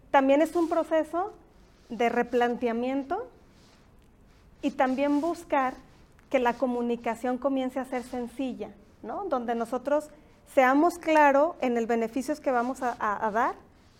también 0.09 0.41
es 0.41 0.55
un 0.55 0.69
proceso 0.69 1.31
de 1.89 2.09
replanteamiento 2.09 3.29
y 4.63 4.71
también 4.71 5.21
buscar 5.21 5.75
que 6.31 6.39
la 6.39 6.53
comunicación 6.53 7.37
comience 7.37 7.79
a 7.79 7.85
ser 7.85 8.01
sencilla, 8.01 8.71
¿no? 9.03 9.25
Donde 9.25 9.53
nosotros 9.53 10.09
seamos 10.55 10.97
claros 10.97 11.57
en 11.61 11.77
el 11.77 11.85
beneficios 11.85 12.39
que 12.39 12.49
vamos 12.49 12.81
a, 12.81 12.95
dar, 13.31 13.53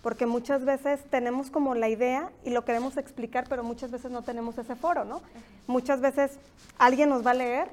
porque 0.04 0.26
muchas 0.28 0.66
veces 0.66 1.02
tenemos 1.10 1.50
como 1.50 1.74
la 1.74 1.88
idea 1.88 2.30
y 2.44 2.50
lo 2.50 2.66
queremos 2.66 2.98
explicar, 2.98 3.46
pero 3.50 3.64
muchas 3.64 3.90
veces 3.90 4.12
no 4.12 4.22
tenemos 4.22 4.58
ese 4.58 4.76
foro, 4.76 5.06
¿no? 5.06 5.22
Muchas 5.66 6.02
veces 6.02 6.38
alguien 6.78 7.10
nos 7.10 7.26
va 7.26 7.32
a 7.32 7.36
leer 7.36 7.70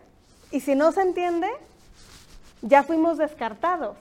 y 0.53 0.61
si 0.61 0.77
no 0.77 0.93
se 0.93 1.03
entiende, 1.03 1.49
ya 2.63 2.85
fuimos 2.85 3.19
descartados. 3.19 3.97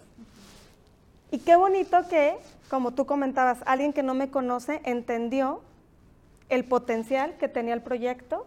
Y 1.32 1.40
qué 1.40 1.56
bonito 1.56 2.08
que 2.08 2.38
como 2.70 2.92
tú 2.92 3.08
comentabas, 3.08 3.58
alguien 3.66 3.94
que 3.94 4.04
no 4.04 4.14
me 4.14 4.30
conoce 4.30 4.80
entendió 4.86 5.62
el 6.50 6.66
potencial 6.66 7.36
que 7.38 7.48
tenía 7.48 7.74
el 7.74 7.82
proyecto, 7.82 8.46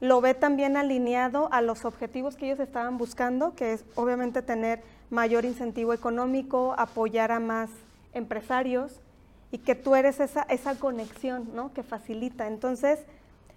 lo 0.00 0.20
ve 0.20 0.34
también 0.34 0.76
alineado 0.76 1.48
a 1.52 1.62
los 1.62 1.86
objetivos 1.86 2.36
que 2.36 2.46
ellos 2.46 2.60
estaban 2.60 2.98
buscando, 2.98 3.54
que 3.54 3.72
es 3.72 3.84
obviamente 3.94 4.42
tener 4.42 4.82
mayor 5.08 5.46
incentivo 5.46 5.94
económico, 5.94 6.74
apoyar 6.76 7.32
a 7.32 7.40
más 7.40 7.70
empresarios 8.12 9.00
y 9.50 9.58
que 9.58 9.74
tú 9.74 9.94
eres 9.94 10.20
esa, 10.20 10.42
esa 10.42 10.74
conexión 10.76 11.50
¿no? 11.54 11.72
que 11.72 11.82
facilita. 11.82 12.46
Entonces, 12.46 13.00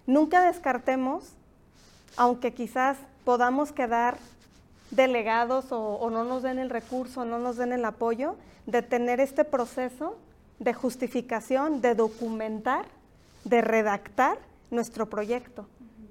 nunca 0.06 0.42
descartemos, 0.42 1.32
aunque 2.16 2.52
quizás 2.52 2.96
podamos 3.24 3.72
quedar 3.72 4.18
delegados 4.90 5.66
o, 5.70 6.08
no 6.10 6.24
nos 6.24 6.42
den 6.42 6.58
el 6.58 6.70
recurso, 6.70 7.24
no 7.24 7.38
nos 7.38 7.56
den 7.56 7.72
el 7.72 7.84
apoyo, 7.84 8.36
de 8.66 8.82
tener 8.82 9.20
este 9.20 9.44
proceso 9.44 10.16
de 10.58 10.74
justificación, 10.74 11.80
de 11.80 11.94
documentar, 11.94 12.86
de 13.44 13.62
redactar 13.62 14.38
nuestro 14.70 15.08
proyecto. 15.08 15.66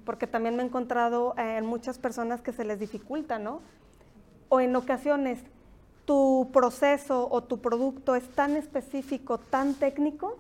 Porque 0.05 0.27
también 0.27 0.55
me 0.55 0.63
he 0.63 0.65
encontrado 0.65 1.35
en 1.37 1.65
muchas 1.65 1.99
personas 1.99 2.41
que 2.41 2.51
se 2.51 2.63
les 2.63 2.79
dificulta, 2.79 3.37
¿no? 3.37 3.61
O 4.47 4.59
en 4.59 4.75
ocasiones 4.75 5.39
tu 6.09 6.49
proceso 6.51 7.27
o 7.29 7.43
tu 7.43 7.59
producto 7.59 8.15
es 8.15 8.27
tan 8.29 8.55
específico, 8.55 9.37
tan 9.37 9.75
técnico, 9.75 10.39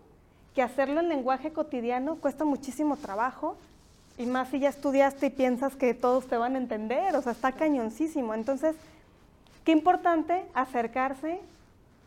que 0.55 0.63
hacerlo 0.63 0.99
en 0.99 1.09
lenguaje 1.09 1.53
cotidiano 1.53 2.15
cuesta 2.15 2.43
muchísimo 2.43 2.97
trabajo 2.97 3.55
y 4.17 4.25
más 4.25 4.49
si 4.49 4.57
ya 4.57 4.69
estudiaste 4.69 5.27
y 5.27 5.29
piensas 5.29 5.75
que 5.75 5.93
todos 5.93 6.25
te 6.25 6.37
van 6.37 6.55
a 6.55 6.57
entender, 6.57 7.15
o 7.15 7.21
sea, 7.21 7.33
está 7.33 7.51
cañoncísimo. 7.51 8.33
Entonces, 8.33 8.75
qué 9.63 9.71
importante 9.71 10.43
acercarse 10.55 11.39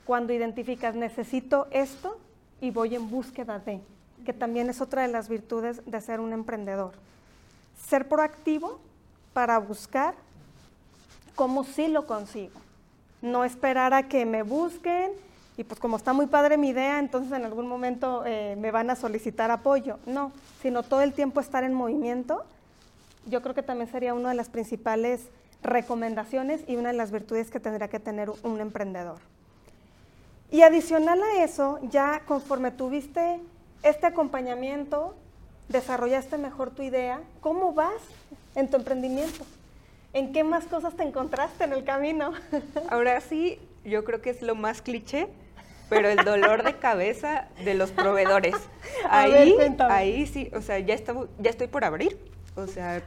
cuando 0.07 0.33
identificas, 0.33 0.97
necesito 0.97 1.69
esto 1.71 2.19
y 2.61 2.73
voy 2.73 2.97
en 2.97 3.09
búsqueda 3.11 3.61
de, 3.61 3.81
que 4.27 4.33
también 4.33 4.71
es 4.71 4.81
otra 4.81 5.03
de 5.03 5.09
las 5.09 5.29
virtudes 5.29 5.83
de 5.87 6.01
ser 6.01 6.19
un 6.19 6.33
emprendedor. 6.33 6.95
Ser 7.87 8.09
proactivo 8.09 8.81
para 9.33 9.57
buscar 9.59 10.17
cómo 11.37 11.63
sí 11.63 11.87
lo 11.87 12.09
consigo. 12.09 12.61
No 13.23 13.45
esperar 13.45 13.95
a 13.95 14.09
que 14.09 14.27
me 14.27 14.43
busquen 14.43 15.13
y 15.57 15.65
pues 15.65 15.79
como 15.79 15.97
está 15.97 16.13
muy 16.13 16.27
padre 16.27 16.57
mi 16.57 16.71
idea, 16.71 16.99
entonces 16.99 17.33
en 17.33 17.45
algún 17.45 17.69
momento 17.69 18.25
eh, 18.25 18.57
me 18.59 18.71
van 18.71 18.91
a 18.91 18.97
solicitar 18.97 19.51
apoyo. 19.51 19.99
No, 20.07 20.33
sino 20.63 20.83
todo 20.83 21.03
el 21.03 21.13
tiempo 21.13 21.41
estar 21.41 21.63
en 21.63 21.75
movimiento. 21.75 22.45
Yo 23.27 23.43
creo 23.43 23.55
que 23.55 23.63
también 23.63 23.91
sería 23.91 24.15
una 24.15 24.31
de 24.31 24.35
las 24.35 24.49
principales 24.49 25.21
recomendaciones 25.63 26.63
y 26.67 26.77
una 26.77 26.91
de 26.91 26.97
las 26.97 27.11
virtudes 27.11 27.51
que 27.51 27.61
tendría 27.61 27.89
que 27.89 28.01
tener 28.01 28.31
un 28.43 28.61
emprendedor. 28.61 29.19
Y 30.51 30.63
adicional 30.63 31.23
a 31.23 31.45
eso, 31.45 31.79
ya 31.83 32.23
conforme 32.27 32.71
tuviste 32.71 33.41
este 33.83 34.07
acompañamiento, 34.07 35.15
desarrollaste 35.69 36.39
mejor 36.39 36.71
tu 36.71 36.83
idea, 36.83 37.21
¿cómo 37.41 37.73
vas 37.73 38.03
en 38.55 38.69
tu 38.69 38.77
emprendimiento? 38.77 39.45
¿En 40.15 40.33
qué 40.33 40.45
más 40.45 40.65
cosas 40.65 40.95
te 40.95 41.03
encontraste 41.03 41.65
en 41.65 41.73
el 41.73 41.85
camino? 41.85 42.33
Ahora 42.91 43.21
sí, 43.21 43.59
yo 43.85 44.05
creo 44.05 44.21
que 44.21 44.31
es 44.31 44.43
lo 44.43 44.55
más 44.55 44.83
cliché, 44.83 45.29
pero 45.89 46.09
el 46.09 46.19
dolor 46.19 46.63
de 46.65 46.77
cabeza 46.77 47.49
de 47.65 47.75
los 47.75 47.91
proveedores. 47.91 48.55
Ahí, 49.09 49.55
ahí 49.79 50.27
sí, 50.27 50.51
o 50.55 50.61
sea, 50.61 50.79
ya, 50.79 50.97
ya 50.97 51.51
estoy 51.51 51.67
por 51.67 51.85
abrir. 51.85 52.17
O 52.55 52.67
sea, 52.67 53.03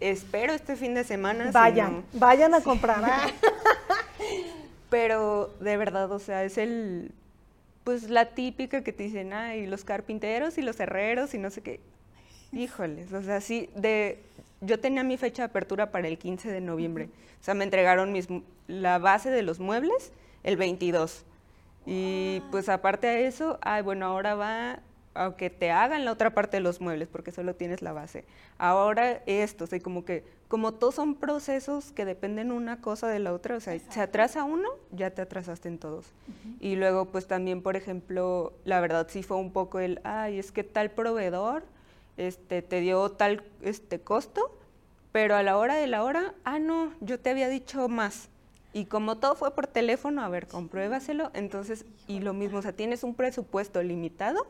espero 0.00 0.52
este 0.52 0.76
fin 0.76 0.94
de 0.94 1.04
semana. 1.04 1.50
Vayan, 1.52 2.04
vayan 2.12 2.54
a 2.54 2.62
comprar. 2.62 3.02
pero 4.90 5.54
de 5.60 5.76
verdad, 5.76 6.10
o 6.10 6.18
sea, 6.18 6.44
es 6.44 6.58
el, 6.58 7.12
pues 7.84 8.10
la 8.10 8.30
típica 8.30 8.82
que 8.82 8.92
te 8.92 9.04
dicen, 9.04 9.32
ay, 9.32 9.66
los 9.66 9.84
carpinteros 9.84 10.58
y 10.58 10.62
los 10.62 10.80
herreros 10.80 11.34
y 11.34 11.38
no 11.38 11.50
sé 11.50 11.62
qué. 11.62 11.80
Híjoles, 12.52 13.12
o 13.12 13.22
sea, 13.22 13.40
sí, 13.40 13.70
de, 13.76 14.22
yo 14.60 14.80
tenía 14.80 15.02
mi 15.02 15.16
fecha 15.16 15.42
de 15.42 15.46
apertura 15.46 15.90
para 15.90 16.08
el 16.08 16.18
15 16.18 16.50
de 16.50 16.60
noviembre. 16.60 17.08
O 17.40 17.44
sea, 17.44 17.54
me 17.54 17.64
entregaron 17.64 18.12
mis, 18.12 18.28
la 18.66 18.98
base 18.98 19.30
de 19.30 19.42
los 19.42 19.60
muebles 19.60 20.12
el 20.42 20.56
22. 20.56 21.24
Y 21.86 22.42
pues 22.50 22.68
aparte 22.68 23.06
de 23.06 23.26
eso, 23.26 23.58
ay, 23.62 23.82
bueno, 23.82 24.06
ahora 24.06 24.34
va 24.34 24.80
aunque 25.12 25.50
te 25.50 25.70
hagan 25.70 26.04
la 26.04 26.12
otra 26.12 26.30
parte 26.30 26.58
de 26.58 26.62
los 26.62 26.80
muebles, 26.80 27.08
porque 27.08 27.32
solo 27.32 27.54
tienes 27.54 27.82
la 27.82 27.92
base. 27.92 28.24
Ahora 28.58 29.22
esto, 29.26 29.64
o 29.64 29.66
sea, 29.66 29.80
como 29.80 30.04
que, 30.04 30.24
como 30.48 30.72
todos 30.72 30.94
son 30.94 31.16
procesos 31.16 31.92
que 31.92 32.04
dependen 32.04 32.52
una 32.52 32.80
cosa 32.80 33.08
de 33.08 33.18
la 33.18 33.32
otra, 33.32 33.56
o 33.56 33.60
sea, 33.60 33.78
se 33.78 34.00
atrasa 34.00 34.44
uno, 34.44 34.68
ya 34.92 35.10
te 35.10 35.22
atrasaste 35.22 35.68
en 35.68 35.78
todos. 35.78 36.06
Y 36.60 36.76
luego, 36.76 37.06
pues 37.06 37.26
también, 37.26 37.62
por 37.62 37.76
ejemplo, 37.76 38.52
la 38.64 38.80
verdad 38.80 39.08
sí 39.10 39.22
fue 39.22 39.36
un 39.36 39.52
poco 39.52 39.80
el, 39.80 40.00
ay, 40.04 40.38
es 40.38 40.52
que 40.52 40.64
tal 40.64 40.90
proveedor 40.90 41.64
este, 42.20 42.60
te 42.62 42.80
dio 42.80 43.10
tal 43.10 43.42
este, 43.62 44.00
costo, 44.00 44.58
pero 45.10 45.34
a 45.36 45.42
la 45.42 45.56
hora 45.56 45.76
de 45.76 45.86
la 45.86 46.04
hora, 46.04 46.34
ah, 46.44 46.58
no, 46.58 46.92
yo 47.00 47.18
te 47.18 47.30
había 47.30 47.48
dicho 47.48 47.88
más. 47.88 48.28
Y 48.72 48.84
como 48.84 49.16
todo 49.16 49.34
fue 49.34 49.52
por 49.54 49.66
teléfono, 49.66 50.22
a 50.22 50.28
ver, 50.28 50.46
compruébaselo. 50.46 51.30
Entonces, 51.34 51.84
y 52.06 52.20
lo 52.20 52.34
mismo, 52.34 52.58
o 52.58 52.62
sea, 52.62 52.72
tienes 52.72 53.02
un 53.02 53.14
presupuesto 53.14 53.82
limitado 53.82 54.46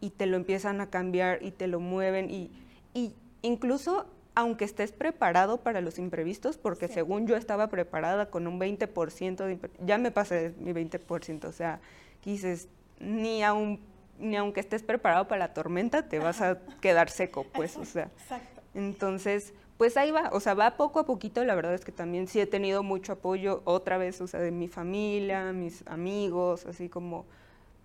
y 0.00 0.10
te 0.10 0.26
lo 0.26 0.36
empiezan 0.36 0.80
a 0.80 0.90
cambiar 0.90 1.42
y 1.42 1.52
te 1.52 1.66
lo 1.66 1.80
mueven. 1.80 2.30
Y, 2.30 2.50
y 2.92 3.14
incluso, 3.40 4.06
aunque 4.34 4.66
estés 4.66 4.92
preparado 4.92 5.58
para 5.58 5.80
los 5.80 5.98
imprevistos, 5.98 6.58
porque 6.58 6.88
según 6.88 7.26
yo 7.26 7.36
estaba 7.36 7.68
preparada 7.68 8.28
con 8.28 8.46
un 8.46 8.60
20% 8.60 9.36
de 9.36 9.58
ya 9.86 9.96
me 9.96 10.10
pasé 10.10 10.52
mi 10.58 10.72
20%, 10.72 11.44
o 11.44 11.52
sea, 11.52 11.80
dices, 12.24 12.68
ni 13.00 13.42
aun, 13.42 13.80
ni 14.18 14.36
aunque 14.36 14.60
estés 14.60 14.82
preparado 14.82 15.28
para 15.28 15.38
la 15.40 15.54
tormenta, 15.54 16.08
te 16.08 16.18
vas 16.18 16.40
a 16.40 16.58
quedar 16.80 17.10
seco, 17.10 17.46
pues, 17.54 17.76
o 17.76 17.84
sea. 17.84 18.10
Exacto. 18.20 18.62
Entonces, 18.74 19.54
pues 19.76 19.96
ahí 19.96 20.10
va, 20.10 20.30
o 20.32 20.40
sea, 20.40 20.54
va 20.54 20.76
poco 20.76 20.98
a 21.00 21.06
poquito, 21.06 21.44
la 21.44 21.54
verdad 21.54 21.74
es 21.74 21.84
que 21.84 21.92
también 21.92 22.26
sí 22.26 22.40
he 22.40 22.46
tenido 22.46 22.82
mucho 22.82 23.12
apoyo 23.12 23.62
otra 23.64 23.96
vez, 23.96 24.20
o 24.20 24.26
sea, 24.26 24.40
de 24.40 24.50
mi 24.50 24.68
familia, 24.68 25.52
mis 25.52 25.86
amigos, 25.86 26.66
así 26.66 26.88
como, 26.88 27.26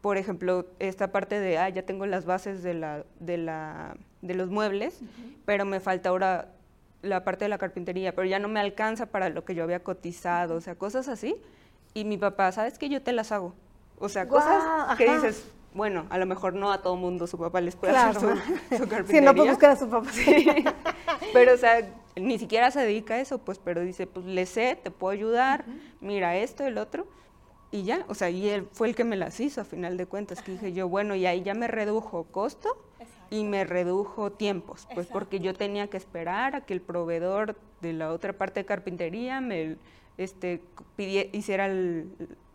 por 0.02 0.17
ejemplo, 0.17 0.65
esta 0.80 1.12
parte 1.12 1.39
de, 1.39 1.58
ah, 1.58 1.69
ya 1.69 1.84
tengo 1.84 2.06
las 2.06 2.26
bases 2.26 2.63
de, 2.63 2.74
la, 2.74 3.06
de, 3.19 3.38
la, 3.38 3.96
de 4.22 4.34
los 4.34 4.50
muebles, 4.50 5.00
pero 5.46 5.65
me 5.65 5.80
falta 5.80 6.10
ahora 6.10 6.50
la 7.04 7.24
parte 7.24 7.46
de 7.46 7.50
la 7.50 7.58
carpintería, 7.58 8.15
pero 8.15 8.28
ya 8.28 8.39
no 8.39 8.48
me 8.48 8.60
alcanza 8.60 9.06
para 9.06 9.30
lo 9.30 9.46
que 9.46 9.54
yo 9.54 9.63
había 9.63 9.84
cotizado, 9.84 10.56
o 10.56 10.62
sea, 10.62 10.76
cosas 10.76 11.08
así. 11.08 11.36
Y 11.93 12.06
mi 12.06 12.17
papá, 12.17 12.52
¿sabes 12.52 12.80
qué? 12.80 12.89
Yo 12.89 13.04
te 13.04 13.13
las 13.13 13.32
hago. 13.32 13.54
O 14.00 14.10
sea, 14.10 14.28
cosas 14.28 14.98
que 14.98 15.13
dices, 15.13 15.46
bueno, 15.74 16.06
a 16.10 16.18
lo 16.18 16.26
mejor 16.26 16.54
no 16.54 16.72
a 16.72 16.82
todo 16.82 16.96
mundo 16.96 17.28
su 17.28 17.38
papá 17.38 17.62
les 17.62 17.76
puede 17.76 17.96
hacer 17.96 18.22
su, 18.22 18.78
su 18.78 18.88
carpintería. 18.88 19.06
Si 19.06 19.22
no, 19.22 19.36
pues 19.36 19.50
buscar 19.50 19.72
a 19.72 19.76
su 19.76 19.90
papá. 19.90 20.10
Sí. 20.14 20.46
pero, 21.34 21.54
o 21.54 21.58
sea, 21.58 21.90
ni 22.16 22.38
siquiera 22.38 22.72
se 22.72 22.82
dedica 22.82 23.16
a 23.16 23.20
eso, 23.20 23.40
pues, 23.40 23.60
pero 23.60 23.82
dice, 23.82 24.08
pues, 24.08 24.26
le 24.26 24.46
sé, 24.46 24.78
te 24.82 24.92
puedo 24.92 25.12
ayudar, 25.12 25.66
mira 26.02 26.36
esto, 26.36 26.66
el 26.66 26.78
otro, 26.78 27.08
y 27.72 27.84
ya, 27.84 28.06
o 28.08 28.14
sea, 28.14 28.30
y 28.30 28.50
él 28.50 28.68
fue 28.72 28.88
el 28.88 28.96
que 28.96 29.04
me 29.04 29.16
las 29.16 29.40
hizo 29.40 29.62
a 29.62 29.64
final 29.64 29.98
de 29.98 30.06
cuentas, 30.06 30.42
que 30.42 30.52
dije 30.52 30.74
yo, 30.74 30.88
bueno, 30.88 31.16
y 31.16 31.26
ahí 31.26 31.42
ya 31.42 31.56
me 31.56 31.68
redujo 31.68 32.26
costo 32.26 32.78
y 33.32 33.44
me 33.44 33.64
redujo 33.64 34.32
tiempos, 34.32 34.88
pues, 34.94 35.08
porque 35.08 35.40
yo 35.40 35.56
tenía 35.56 35.88
que 35.88 35.98
esperar 35.98 36.56
a 36.56 36.62
que 36.62 36.74
el 36.74 36.82
proveedor 36.82 37.56
de 37.82 37.94
la 37.94 38.12
otra 38.12 38.34
parte 38.34 38.60
de 38.60 38.66
carpintería 38.66 39.42
me, 39.42 39.78
este, 40.18 40.62
hiciera 40.98 41.66
el, 41.66 42.12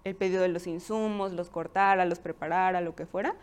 el 0.08 0.16
pedido 0.16 0.42
de 0.42 0.48
los 0.48 0.66
insumos, 0.66 1.32
los 1.32 1.50
cortara, 1.50 2.04
los 2.04 2.18
preparara, 2.18 2.80
lo 2.80 2.94
que 2.94 3.06
fuera. 3.06 3.34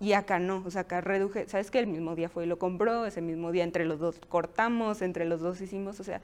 Y 0.00 0.12
acá 0.12 0.38
no, 0.38 0.62
o 0.66 0.70
sea, 0.70 0.82
acá 0.82 1.00
reduje, 1.00 1.48
¿sabes 1.48 1.70
que 1.70 1.78
El 1.78 1.86
mismo 1.86 2.14
día 2.14 2.28
fue 2.28 2.44
y 2.44 2.46
lo 2.46 2.58
compró, 2.58 3.06
ese 3.06 3.20
mismo 3.20 3.52
día 3.52 3.64
entre 3.64 3.84
los 3.84 4.00
dos 4.00 4.20
cortamos, 4.28 5.02
entre 5.02 5.24
los 5.24 5.40
dos 5.40 5.60
hicimos, 5.60 6.00
o 6.00 6.04
sea, 6.04 6.20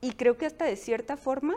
y 0.00 0.12
creo 0.12 0.36
que 0.36 0.46
hasta 0.46 0.64
de 0.64 0.76
cierta 0.76 1.16
forma, 1.16 1.56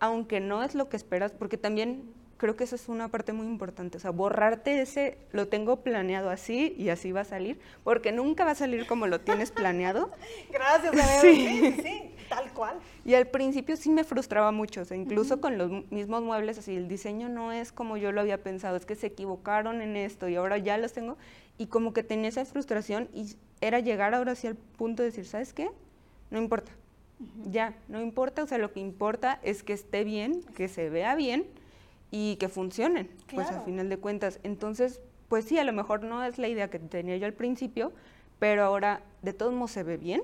aunque 0.00 0.40
no 0.40 0.62
es 0.62 0.74
lo 0.74 0.88
que 0.88 0.96
esperas, 0.96 1.32
porque 1.32 1.58
también 1.58 2.12
creo 2.38 2.56
que 2.56 2.64
eso 2.64 2.76
es 2.76 2.88
una 2.88 3.08
parte 3.08 3.32
muy 3.32 3.46
importante, 3.46 3.98
o 3.98 4.00
sea, 4.00 4.10
borrarte 4.10 4.80
ese, 4.80 5.18
lo 5.32 5.48
tengo 5.48 5.82
planeado 5.82 6.30
así 6.30 6.74
y 6.78 6.88
así 6.88 7.12
va 7.12 7.22
a 7.22 7.24
salir, 7.24 7.58
porque 7.84 8.12
nunca 8.12 8.44
va 8.44 8.52
a 8.52 8.56
salir 8.56 8.86
como 8.86 9.06
lo 9.06 9.20
tienes 9.20 9.50
planeado. 9.50 10.10
Gracias, 10.50 10.94
a 10.98 11.20
sí. 11.20 11.34
sí, 11.34 11.82
sí, 11.82 12.14
tal 12.28 12.52
cual. 12.52 12.78
Y 13.04 13.14
al 13.14 13.26
principio 13.26 13.76
sí 13.76 13.90
me 13.90 14.04
frustraba 14.04 14.52
mucho, 14.52 14.82
o 14.82 14.84
sea, 14.84 14.96
incluso 14.96 15.40
con 15.40 15.58
los 15.58 15.70
mismos 15.90 16.22
muebles, 16.22 16.58
así, 16.58 16.76
el 16.76 16.88
diseño 16.88 17.28
no 17.28 17.52
es 17.52 17.72
como 17.72 17.96
yo 17.96 18.12
lo 18.12 18.20
había 18.20 18.42
pensado, 18.42 18.76
es 18.76 18.86
que 18.86 18.94
se 18.94 19.08
equivocaron 19.08 19.80
en 19.80 19.96
esto 19.96 20.28
y 20.28 20.36
ahora 20.36 20.58
ya 20.58 20.78
los 20.78 20.92
tengo, 20.92 21.16
y 21.58 21.66
como 21.66 21.92
que 21.92 22.02
tenía 22.02 22.28
esa 22.28 22.44
frustración 22.44 23.08
y 23.14 23.36
era 23.60 23.80
llegar 23.80 24.14
ahora 24.14 24.34
sí 24.34 24.46
al 24.46 24.56
punto 24.56 25.02
de 25.02 25.10
decir, 25.10 25.26
¿sabes 25.26 25.52
qué? 25.52 25.70
No 26.30 26.38
importa, 26.38 26.72
ya, 27.50 27.74
no 27.88 28.00
importa, 28.00 28.42
o 28.42 28.46
sea, 28.46 28.58
lo 28.58 28.72
que 28.72 28.80
importa 28.80 29.40
es 29.42 29.62
que 29.62 29.72
esté 29.72 30.04
bien, 30.04 30.42
que 30.54 30.68
se 30.68 30.90
vea 30.90 31.14
bien, 31.14 31.46
y 32.10 32.36
que 32.36 32.48
funcionen, 32.48 33.10
pues 33.34 33.48
al 33.48 33.62
final 33.64 33.88
de 33.88 33.98
cuentas. 33.98 34.38
Entonces, 34.44 35.00
pues 35.28 35.44
sí, 35.44 35.58
a 35.58 35.64
lo 35.64 35.72
mejor 35.72 36.04
no 36.04 36.22
es 36.24 36.38
la 36.38 36.48
idea 36.48 36.70
que 36.70 36.78
tenía 36.78 37.16
yo 37.16 37.26
al 37.26 37.32
principio, 37.32 37.92
pero 38.38 38.62
ahora 38.62 39.02
de 39.22 39.32
todos 39.32 39.52
modos 39.52 39.72
se 39.72 39.82
ve 39.82 39.96
bien, 39.96 40.22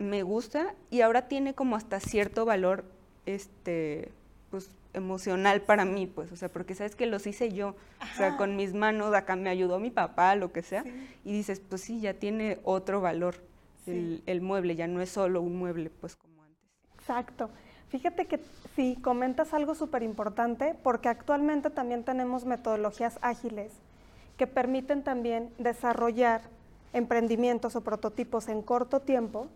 me 0.00 0.22
gusta 0.22 0.74
y 0.90 1.02
ahora 1.02 1.28
tiene 1.28 1.54
como 1.54 1.76
hasta 1.76 2.00
cierto 2.00 2.44
valor 2.44 2.84
este 3.26 4.10
pues 4.50 4.70
emocional 4.94 5.60
para 5.60 5.84
mí, 5.84 6.08
pues, 6.08 6.32
o 6.32 6.36
sea, 6.36 6.48
porque 6.48 6.74
sabes 6.74 6.96
que 6.96 7.06
los 7.06 7.24
hice 7.28 7.52
yo, 7.52 7.76
o 8.00 8.16
sea, 8.16 8.36
con 8.36 8.56
mis 8.56 8.74
manos, 8.74 9.14
acá 9.14 9.36
me 9.36 9.48
ayudó 9.48 9.78
mi 9.78 9.90
papá, 9.90 10.34
lo 10.34 10.50
que 10.50 10.62
sea, 10.62 10.82
y 11.24 11.32
dices, 11.32 11.60
pues 11.60 11.82
sí, 11.82 12.00
ya 12.00 12.14
tiene 12.14 12.58
otro 12.64 13.00
valor 13.00 13.36
el, 13.86 14.20
el, 14.26 14.40
mueble, 14.40 14.74
ya 14.74 14.88
no 14.88 15.00
es 15.00 15.10
solo 15.10 15.40
un 15.40 15.56
mueble, 15.56 15.90
pues 15.90 16.16
como 16.16 16.42
antes. 16.42 16.58
Exacto. 16.98 17.50
Fíjate 17.88 18.26
que 18.26 18.40
sí, 18.74 18.98
comentas 19.00 19.54
algo 19.54 19.76
súper 19.76 20.02
importante 20.02 20.74
porque 20.82 21.08
actualmente 21.08 21.70
también 21.70 22.02
tenemos 22.02 22.44
metodologías 22.44 23.18
ágiles 23.22 23.72
que 24.36 24.46
permiten 24.46 25.02
también 25.02 25.52
desarrollar 25.58 26.42
emprendimientos 26.92 27.76
o 27.76 27.80
prototipos 27.82 28.48
en 28.48 28.62
corto 28.62 29.00
tiempo 29.00 29.48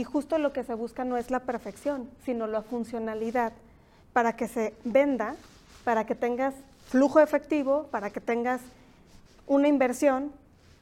y 0.00 0.04
justo 0.04 0.38
lo 0.38 0.54
que 0.54 0.64
se 0.64 0.72
busca 0.72 1.04
no 1.04 1.18
es 1.18 1.30
la 1.30 1.40
perfección, 1.40 2.08
sino 2.24 2.46
la 2.46 2.62
funcionalidad 2.62 3.52
para 4.14 4.34
que 4.34 4.48
se 4.48 4.72
venda, 4.82 5.36
para 5.84 6.06
que 6.06 6.14
tengas 6.14 6.54
flujo 6.88 7.20
efectivo, 7.20 7.86
para 7.90 8.08
que 8.08 8.22
tengas 8.22 8.62
una 9.46 9.68
inversión 9.68 10.32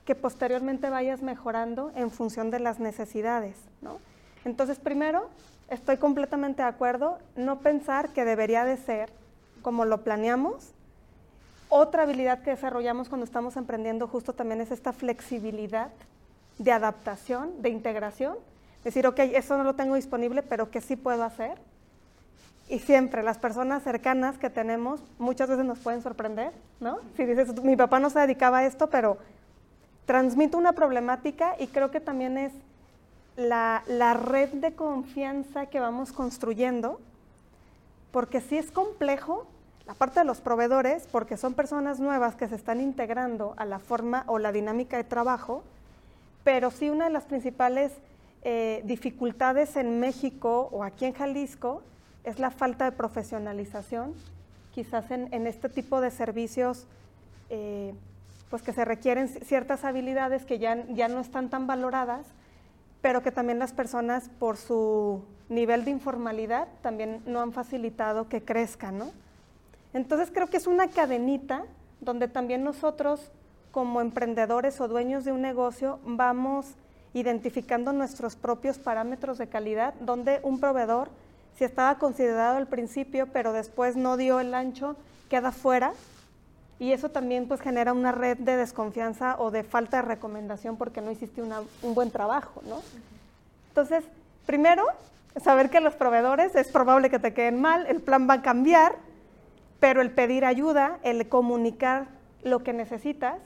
que 0.04 0.14
posteriormente 0.14 0.88
vayas 0.88 1.20
mejorando 1.20 1.90
en 1.96 2.12
función 2.12 2.52
de 2.52 2.60
las 2.60 2.78
necesidades. 2.78 3.56
¿no? 3.82 3.98
Entonces, 4.44 4.78
primero, 4.78 5.30
estoy 5.68 5.96
completamente 5.96 6.62
de 6.62 6.68
acuerdo, 6.68 7.18
no 7.34 7.58
pensar 7.58 8.10
que 8.10 8.24
debería 8.24 8.64
de 8.64 8.76
ser 8.76 9.10
como 9.62 9.84
lo 9.84 10.04
planeamos. 10.04 10.70
Otra 11.70 12.04
habilidad 12.04 12.44
que 12.44 12.50
desarrollamos 12.50 13.08
cuando 13.08 13.24
estamos 13.24 13.56
emprendiendo 13.56 14.06
justo 14.06 14.32
también 14.32 14.60
es 14.60 14.70
esta 14.70 14.92
flexibilidad 14.92 15.90
de 16.58 16.70
adaptación, 16.70 17.60
de 17.62 17.70
integración. 17.70 18.36
Decir, 18.84 19.06
ok, 19.06 19.18
eso 19.18 19.58
no 19.58 19.64
lo 19.64 19.74
tengo 19.74 19.94
disponible, 19.94 20.42
pero 20.42 20.70
¿qué 20.70 20.80
sí 20.80 20.96
puedo 20.96 21.24
hacer? 21.24 21.58
Y 22.68 22.78
siempre 22.80 23.22
las 23.22 23.38
personas 23.38 23.82
cercanas 23.82 24.38
que 24.38 24.50
tenemos 24.50 25.00
muchas 25.18 25.48
veces 25.48 25.64
nos 25.64 25.78
pueden 25.78 26.02
sorprender, 26.02 26.52
¿no? 26.80 26.98
Si 27.16 27.24
dices, 27.24 27.62
mi 27.62 27.76
papá 27.76 27.98
no 27.98 28.10
se 28.10 28.20
dedicaba 28.20 28.58
a 28.58 28.66
esto, 28.66 28.88
pero 28.88 29.18
transmito 30.06 30.56
una 30.56 30.72
problemática 30.72 31.54
y 31.58 31.66
creo 31.66 31.90
que 31.90 32.00
también 32.00 32.38
es 32.38 32.52
la, 33.38 33.82
red 34.14 34.48
de 34.54 34.74
confianza 34.74 35.66
que 35.66 35.80
vamos 35.80 36.12
construyendo, 36.12 37.00
porque 38.10 38.40
sí 38.40 38.58
es 38.58 38.70
complejo 38.70 39.46
la 39.86 39.94
parte 39.94 40.20
de 40.20 40.26
los 40.26 40.40
proveedores, 40.40 41.06
porque 41.12 41.36
son 41.36 41.54
personas 41.54 42.00
nuevas 42.00 42.34
que 42.34 42.48
se 42.48 42.56
están 42.56 42.80
integrando 42.80 43.54
a 43.56 43.64
la 43.64 43.78
forma 43.78 44.24
o 44.26 44.38
la 44.38 44.50
dinámica 44.50 44.96
de 44.96 45.04
trabajo, 45.04 45.62
pero 46.42 46.70
sí 46.70 46.90
una 46.90 47.04
de 47.04 47.10
las 47.10 47.24
principales 47.24 47.92
eh, 48.42 48.82
dificultades 48.84 49.76
en 49.76 50.00
México 50.00 50.68
o 50.72 50.84
aquí 50.84 51.04
en 51.04 51.12
Jalisco 51.12 51.82
es 52.24 52.38
la 52.38 52.50
falta 52.50 52.84
de 52.84 52.92
profesionalización 52.92 54.14
quizás 54.78 55.10
en, 55.10 55.48
este 55.48 55.68
tipo 55.68 56.00
de 56.00 56.12
servicios, 56.12 56.86
eh, 57.50 57.92
pues 58.48 58.62
que 58.62 58.72
se 58.72 58.84
requieren 58.84 59.26
ciertas 59.26 59.84
habilidades 59.84 60.44
que 60.44 60.60
ya, 60.60 60.86
ya 60.90 61.08
no 61.08 61.18
están 61.18 61.50
tan 61.50 61.66
valoradas, 61.66 62.28
pero 63.00 63.20
que 63.20 63.32
también 63.32 63.58
las 63.58 63.72
personas 63.72 64.28
por 64.38 64.56
su 64.56 65.24
nivel 65.48 65.84
de 65.84 65.90
informalidad 65.90 66.68
también 66.80 67.22
no 67.26 67.40
han 67.40 67.52
facilitado 67.52 68.28
que 68.28 68.44
crezcan, 68.44 68.98
¿no? 68.98 69.10
Entonces 69.94 70.30
creo 70.32 70.46
que 70.46 70.58
es 70.58 70.68
una 70.68 70.86
cadenita 70.86 71.64
donde 72.00 72.28
también 72.28 72.62
nosotros 72.62 73.32
como 73.72 74.00
emprendedores 74.00 74.80
o 74.80 74.86
dueños 74.86 75.24
de 75.24 75.32
un 75.32 75.42
negocio 75.42 75.98
vamos 76.04 76.76
identificando 77.18 77.92
nuestros 77.92 78.36
propios 78.36 78.78
parámetros 78.78 79.38
de 79.38 79.48
calidad, 79.48 79.94
donde 80.00 80.40
un 80.42 80.60
proveedor, 80.60 81.08
si 81.56 81.64
estaba 81.64 81.98
considerado 81.98 82.56
al 82.56 82.66
principio, 82.66 83.28
pero 83.32 83.52
después 83.52 83.96
no 83.96 84.16
dio 84.16 84.40
el 84.40 84.54
ancho, 84.54 84.96
queda 85.28 85.52
fuera. 85.52 85.92
Y 86.78 86.92
eso 86.92 87.08
también 87.08 87.48
pues 87.48 87.60
genera 87.60 87.92
una 87.92 88.12
red 88.12 88.38
de 88.38 88.56
desconfianza 88.56 89.36
o 89.38 89.50
de 89.50 89.64
falta 89.64 89.96
de 89.96 90.08
recomendación 90.08 90.76
porque 90.76 91.00
no 91.00 91.10
hiciste 91.10 91.42
un 91.42 91.94
buen 91.94 92.10
trabajo, 92.12 92.62
¿no? 92.68 92.80
Entonces, 93.70 94.04
primero, 94.46 94.84
saber 95.42 95.70
que 95.70 95.80
los 95.80 95.94
proveedores 95.94 96.54
es 96.54 96.68
probable 96.68 97.10
que 97.10 97.18
te 97.18 97.34
queden 97.34 97.60
mal, 97.60 97.86
el 97.86 98.00
plan 98.00 98.28
va 98.28 98.34
a 98.34 98.42
cambiar, 98.42 98.94
pero 99.80 100.00
el 100.00 100.12
pedir 100.12 100.44
ayuda, 100.44 100.98
el 101.02 101.28
comunicar 101.28 102.06
lo 102.44 102.62
que 102.62 102.72
necesitas. 102.72 103.36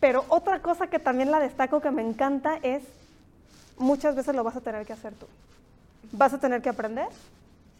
Pero 0.00 0.24
otra 0.28 0.60
cosa 0.60 0.86
que 0.88 0.98
también 0.98 1.30
la 1.30 1.38
destaco 1.38 1.80
que 1.80 1.90
me 1.90 2.02
encanta 2.02 2.58
es, 2.62 2.82
muchas 3.78 4.16
veces 4.16 4.34
lo 4.34 4.42
vas 4.42 4.56
a 4.56 4.62
tener 4.62 4.86
que 4.86 4.94
hacer 4.94 5.12
tú. 5.14 5.26
Vas 6.12 6.32
a 6.32 6.40
tener 6.40 6.62
que 6.62 6.70
aprender, 6.70 7.08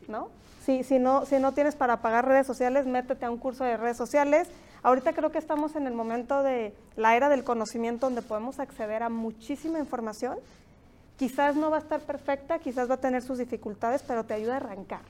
¿no? 0.06 0.28
Si, 0.64 0.84
si 0.84 0.98
no, 0.98 1.24
si 1.24 1.38
no 1.38 1.52
tienes 1.52 1.74
para 1.74 2.02
pagar 2.02 2.28
redes 2.28 2.46
sociales, 2.46 2.86
métete 2.86 3.24
a 3.24 3.30
un 3.30 3.38
curso 3.38 3.64
de 3.64 3.78
redes 3.78 3.96
sociales. 3.96 4.48
Ahorita 4.82 5.14
creo 5.14 5.32
que 5.32 5.38
estamos 5.38 5.74
en 5.76 5.86
el 5.86 5.94
momento 5.94 6.42
de 6.42 6.74
la 6.96 7.16
era 7.16 7.30
del 7.30 7.44
conocimiento 7.44 8.06
donde 8.06 8.22
podemos 8.22 8.60
acceder 8.60 9.02
a 9.02 9.08
muchísima 9.08 9.78
información. 9.78 10.38
Quizás 11.18 11.56
no 11.56 11.70
va 11.70 11.78
a 11.78 11.80
estar 11.80 12.00
perfecta, 12.00 12.58
quizás 12.58 12.88
va 12.88 12.94
a 12.94 13.00
tener 13.00 13.22
sus 13.22 13.38
dificultades, 13.38 14.02
pero 14.06 14.24
te 14.24 14.34
ayuda 14.34 14.54
a 14.54 14.56
arrancar. 14.56 15.00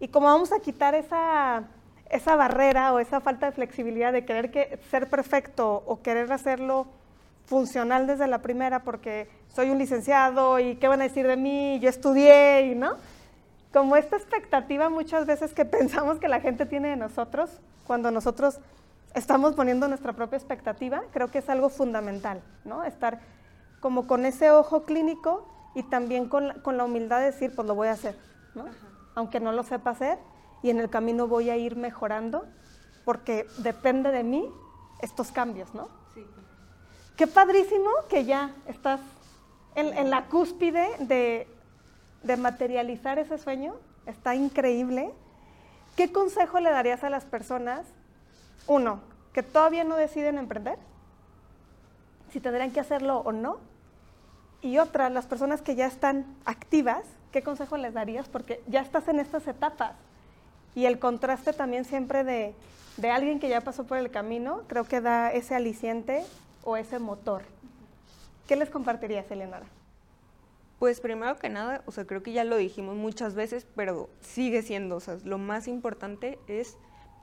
Y 0.00 0.08
como 0.08 0.26
vamos 0.26 0.52
a 0.52 0.60
quitar 0.60 0.94
esa, 0.94 1.64
esa 2.10 2.36
barrera 2.36 2.92
o 2.92 2.98
esa 2.98 3.20
falta 3.20 3.46
de 3.46 3.52
flexibilidad 3.52 4.12
de 4.12 4.24
querer 4.24 4.50
que, 4.50 4.78
ser 4.90 5.08
perfecto 5.08 5.82
o 5.86 6.00
querer 6.02 6.32
hacerlo 6.32 6.86
funcional 7.46 8.06
desde 8.06 8.26
la 8.26 8.38
primera 8.38 8.80
porque 8.80 9.28
soy 9.48 9.70
un 9.70 9.78
licenciado 9.78 10.58
y 10.58 10.76
qué 10.76 10.88
van 10.88 11.00
a 11.00 11.04
decir 11.04 11.26
de 11.26 11.36
mí, 11.36 11.78
yo 11.80 11.88
estudié 11.88 12.66
y 12.66 12.74
no. 12.74 12.96
Como 13.72 13.96
esta 13.96 14.16
expectativa 14.16 14.88
muchas 14.88 15.26
veces 15.26 15.54
que 15.54 15.64
pensamos 15.66 16.18
que 16.18 16.28
la 16.28 16.40
gente 16.40 16.66
tiene 16.66 16.88
de 16.88 16.96
nosotros, 16.96 17.50
cuando 17.86 18.10
nosotros 18.10 18.60
estamos 19.14 19.54
poniendo 19.54 19.88
nuestra 19.88 20.12
propia 20.12 20.36
expectativa, 20.36 21.02
creo 21.12 21.30
que 21.30 21.38
es 21.38 21.48
algo 21.48 21.68
fundamental, 21.68 22.42
¿no? 22.64 22.84
Estar 22.84 23.20
como 23.80 24.06
con 24.06 24.26
ese 24.26 24.50
ojo 24.50 24.84
clínico 24.84 25.48
y 25.74 25.82
también 25.84 26.28
con, 26.28 26.60
con 26.60 26.76
la 26.76 26.84
humildad 26.84 27.20
de 27.20 27.26
decir, 27.26 27.54
pues 27.54 27.66
lo 27.66 27.74
voy 27.74 27.88
a 27.88 27.92
hacer, 27.92 28.16
¿no? 28.54 28.66
aunque 29.18 29.40
no 29.40 29.52
lo 29.52 29.64
sepa 29.64 29.90
hacer, 29.90 30.16
y 30.62 30.70
en 30.70 30.80
el 30.80 30.90
camino 30.90 31.26
voy 31.26 31.50
a 31.50 31.56
ir 31.56 31.76
mejorando, 31.76 32.46
porque 33.04 33.46
depende 33.58 34.10
de 34.10 34.22
mí 34.22 34.48
estos 35.00 35.30
cambios, 35.30 35.74
¿no? 35.74 35.88
Sí. 36.14 36.24
Qué 37.16 37.26
padrísimo 37.26 37.90
que 38.08 38.24
ya 38.24 38.54
estás 38.66 39.00
en, 39.74 40.10
la 40.10 40.26
cúspide 40.26 40.88
de, 40.98 41.46
de 42.22 42.36
materializar 42.36 43.18
ese 43.18 43.38
sueño, 43.38 43.76
está 44.06 44.34
increíble. 44.34 45.12
¿Qué 45.96 46.12
consejo 46.12 46.60
le 46.60 46.70
darías 46.70 47.04
a 47.04 47.10
las 47.10 47.24
personas? 47.24 47.86
Uno, 48.66 49.00
que 49.32 49.42
todavía 49.42 49.84
no 49.84 49.96
deciden 49.96 50.38
emprender, 50.38 50.78
si 52.32 52.40
tendrían 52.40 52.72
que 52.72 52.80
hacerlo 52.80 53.18
o 53.18 53.32
no. 53.32 53.58
Y 54.60 54.78
otra, 54.78 55.08
las 55.10 55.26
personas 55.26 55.62
que 55.62 55.76
ya 55.76 55.86
están 55.86 56.26
activas, 56.44 57.04
¿qué 57.30 57.42
consejo 57.42 57.76
les 57.76 57.94
darías? 57.94 58.28
Porque 58.28 58.62
ya 58.66 58.80
estás 58.80 59.06
en 59.08 59.20
estas 59.20 59.46
etapas. 59.46 59.92
Y 60.74 60.86
el 60.86 60.98
contraste 60.98 61.52
también 61.52 61.84
siempre 61.84 62.24
de, 62.24 62.54
alguien 63.10 63.40
que 63.40 63.48
ya 63.48 63.60
pasó 63.60 63.84
por 63.84 63.98
el 63.98 64.10
camino, 64.10 64.62
creo 64.66 64.84
que 64.84 65.00
da 65.00 65.32
ese 65.32 65.54
aliciente 65.54 66.24
o 66.64 66.76
ese 66.76 66.98
motor. 66.98 67.42
¿Qué 68.46 68.56
les 68.56 68.70
compartirías, 68.70 69.30
Eleonora? 69.30 69.66
Pues 70.78 71.00
primero 71.00 71.36
que 71.38 71.48
nada, 71.48 71.82
o 71.86 71.92
sea, 71.92 72.06
creo 72.06 72.22
que 72.22 72.32
ya 72.32 72.44
lo 72.44 72.56
dijimos 72.56 72.96
muchas 72.96 73.34
veces, 73.34 73.66
pero 73.74 74.08
sigue 74.20 74.62
siendo, 74.62 74.96
o 74.96 75.00
sea, 75.00 75.18
lo 75.24 75.38
más 75.38 75.66
importante 75.66 76.38
es 76.46 76.76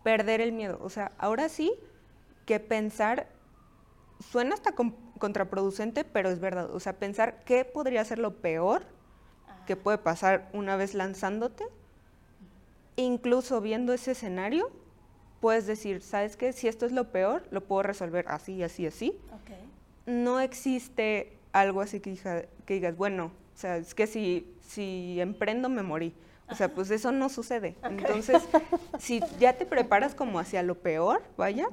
perder 0.04 0.42
el 0.42 0.52
miedo. 0.52 0.78
O 0.82 0.90
sea, 0.90 1.14
ahora 1.18 1.50
sí 1.50 1.74
que 2.46 2.60
pensar, 2.60 3.28
suena 4.30 4.56
hasta 4.56 4.74
contraproducente, 5.18 6.04
pero 6.04 6.30
es 6.30 6.40
verdad. 6.40 6.70
O 6.72 6.80
sea, 6.80 6.94
pensar 6.94 7.44
qué 7.46 7.66
podría 7.66 8.04
ser 8.06 8.20
lo 8.20 8.36
peor 8.36 8.84
que 9.66 9.76
puede 9.76 9.98
pasar 9.98 10.50
una 10.54 10.76
vez 10.76 10.94
lanzándote. 10.94 11.66
Incluso 12.96 13.62
viendo 13.62 13.94
ese 13.94 14.12
escenario, 14.12 14.72
puedes 15.40 15.68
decir, 15.68 16.02
¿sabes 16.02 16.38
qué? 16.38 16.54
Si 16.54 16.68
esto 16.68 16.86
es 16.86 16.92
lo 16.92 17.12
peor, 17.12 17.48
lo 17.52 17.62
puedo 17.62 17.84
resolver 17.84 18.26
así, 18.28 18.64
así, 18.64 18.88
así. 18.88 19.18
No 20.06 20.40
existe 20.40 21.38
algo 21.52 21.82
así 21.82 22.00
que, 22.00 22.16
que, 22.66 22.74
digas, 22.74 22.96
bueno, 22.96 23.32
o 23.54 23.58
sea, 23.58 23.78
es 23.78 23.96
que 23.96 24.08
si, 24.08 24.54
si 24.62 25.20
emprendo 25.20 25.68
me 25.70 25.84
morí. 25.84 26.14
O 26.48 26.56
sea, 26.56 26.74
pues 26.74 26.92
eso 26.92 27.12
no 27.12 27.30
sucede. 27.30 27.76
Entonces, 27.84 28.44
si 29.00 29.20
ya 29.40 29.54
te 29.54 29.66
preparas 29.66 30.14
como 30.14 30.38
hacia 30.38 30.62
lo 30.62 30.76
peor, 30.76 31.24
vaya, 31.38 31.68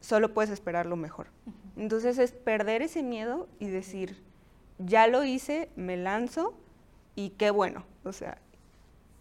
solo 0.00 0.32
puedes 0.32 0.50
esperar 0.50 0.86
lo 0.86 0.96
mejor. 0.96 1.26
Entonces 1.76 2.18
es 2.18 2.32
perder 2.32 2.82
ese 2.82 3.02
miedo 3.02 3.48
y 3.58 3.66
decir, 3.66 4.22
ya 4.78 5.06
lo 5.06 5.24
hice, 5.24 5.68
me 5.76 5.96
lanzo 5.96 6.54
y 7.14 7.30
qué 7.30 7.50
bueno, 7.50 7.84
o 8.04 8.12
sea, 8.12 8.38